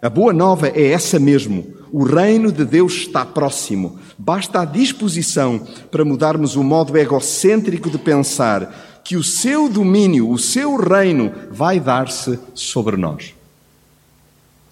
A 0.00 0.10
boa 0.10 0.32
nova 0.32 0.66
é 0.66 0.90
essa 0.90 1.20
mesmo. 1.20 1.81
O 1.92 2.04
reino 2.04 2.50
de 2.50 2.64
Deus 2.64 2.94
está 2.94 3.22
próximo. 3.22 3.98
Basta 4.16 4.62
a 4.62 4.64
disposição 4.64 5.60
para 5.90 6.06
mudarmos 6.06 6.56
o 6.56 6.64
modo 6.64 6.96
egocêntrico 6.96 7.90
de 7.90 7.98
pensar 7.98 9.02
que 9.04 9.14
o 9.14 9.22
seu 9.22 9.68
domínio, 9.68 10.30
o 10.30 10.38
seu 10.38 10.76
reino, 10.76 11.30
vai 11.50 11.78
dar-se 11.78 12.38
sobre 12.54 12.96
nós. 12.96 13.34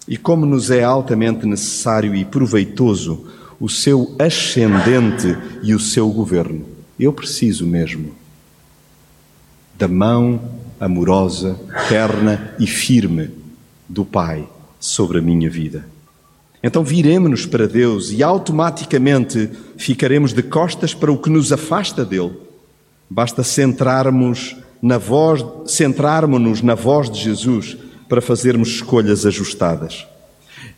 E 0.07 0.17
como 0.17 0.47
nos 0.47 0.71
é 0.71 0.83
altamente 0.83 1.45
necessário 1.45 2.15
e 2.15 2.25
proveitoso 2.25 3.27
o 3.59 3.69
seu 3.69 4.15
ascendente 4.17 5.37
e 5.61 5.75
o 5.75 5.79
seu 5.79 6.09
governo, 6.09 6.65
eu 6.99 7.13
preciso 7.13 7.67
mesmo 7.67 8.15
da 9.77 9.87
mão 9.87 10.41
amorosa, 10.79 11.59
terna 11.87 12.55
e 12.59 12.65
firme 12.65 13.29
do 13.87 14.03
Pai 14.03 14.49
sobre 14.79 15.19
a 15.19 15.21
minha 15.21 15.51
vida. 15.51 15.85
Então 16.63 16.83
viremos-nos 16.83 17.45
para 17.45 17.67
Deus 17.67 18.11
e 18.11 18.21
automaticamente 18.21 19.49
ficaremos 19.77 20.31
de 20.31 20.43
costas 20.43 20.93
para 20.93 21.11
o 21.11 21.17
que 21.17 21.29
nos 21.29 21.51
afasta 21.51 22.05
dele. 22.05 22.33
Basta 23.09 23.43
centrarmos 23.43 24.55
na 24.81 24.97
voz, 24.97 25.43
centrarmos-nos 25.65 26.61
na 26.61 26.75
voz 26.75 27.09
de 27.09 27.19
Jesus 27.19 27.77
para 28.07 28.21
fazermos 28.21 28.69
escolhas 28.69 29.25
ajustadas. 29.25 30.05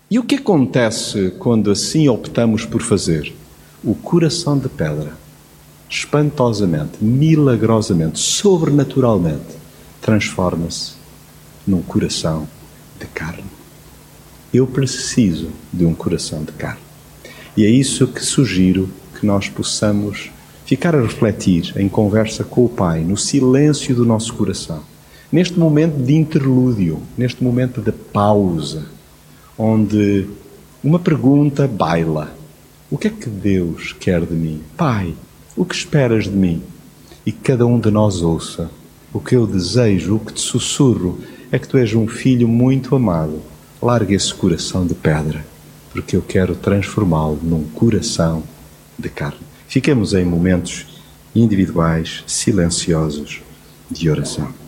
E 0.10 0.20
o 0.20 0.24
que 0.24 0.36
acontece 0.36 1.34
quando 1.40 1.72
assim 1.72 2.08
optamos 2.08 2.66
por 2.66 2.82
fazer? 2.82 3.34
O 3.84 3.96
coração 3.96 4.58
de 4.58 4.70
pedra, 4.70 5.14
espantosamente, 5.90 7.04
milagrosamente, 7.04 8.20
sobrenaturalmente, 8.20 9.58
transforma-se 10.02 10.94
num 11.66 11.82
coração 11.82 12.48
de 13.00 13.08
carne. 13.08 13.53
Eu 14.54 14.68
preciso 14.68 15.50
de 15.74 15.84
um 15.84 15.96
coração 15.96 16.44
de 16.44 16.52
carne. 16.52 16.80
E 17.58 17.66
é 17.66 17.70
isso 17.70 18.06
que 18.06 18.24
sugiro 18.24 18.88
que 19.20 19.26
nós 19.26 19.50
possamos 19.50 20.30
ficar 20.64 20.96
a 20.96 21.02
refletir 21.02 21.74
em 21.76 21.90
conversa 21.90 22.44
com 22.44 22.64
o 22.64 22.70
Pai, 22.70 23.02
no 23.02 23.18
silêncio 23.18 23.96
do 23.96 24.06
nosso 24.06 24.32
coração, 24.36 24.84
neste 25.32 25.58
momento 25.58 25.96
de 25.96 26.14
interlúdio, 26.14 27.02
neste 27.18 27.44
momento 27.44 27.82
de 27.82 27.92
pausa, 27.92 28.86
onde 29.58 30.28
uma 30.84 31.00
pergunta 31.00 31.68
baila: 31.68 32.32
O 32.92 32.98
que 32.98 33.08
é 33.08 33.10
que 33.10 33.30
Deus 33.30 33.96
quer 34.00 34.24
de 34.24 34.36
mim? 34.36 34.62
Pai, 34.78 35.16
o 35.58 35.66
que 35.66 35.74
esperas 35.74 36.26
de 36.26 36.36
mim? 36.36 36.62
E 37.26 37.32
cada 37.32 37.66
um 37.66 37.80
de 37.80 37.90
nós 37.90 38.22
ouça: 38.22 38.70
O 39.12 39.20
que 39.20 39.36
eu 39.36 39.48
desejo, 39.48 40.18
o 40.18 40.20
que 40.20 40.34
te 40.34 40.42
sussurro, 40.42 41.18
é 41.52 41.58
que 41.58 41.68
tu 41.68 41.76
és 41.76 41.96
um 41.96 42.08
filho 42.08 42.48
muito 42.48 42.96
amado 42.96 43.53
largue 43.84 44.16
esse 44.16 44.34
coração 44.34 44.88
de 44.88 44.94
pedra, 44.94 45.46
porque 45.92 46.16
eu 46.16 46.22
quero 46.22 46.56
transformá-lo 46.56 47.40
num 47.44 47.64
coração 47.66 48.44
de 48.98 49.10
carne. 49.10 49.40
Fiquemos 49.68 50.14
em 50.14 50.24
momentos 50.24 50.86
individuais, 51.36 52.24
silenciosos, 52.26 53.42
de 53.92 54.10
oração. 54.10 54.63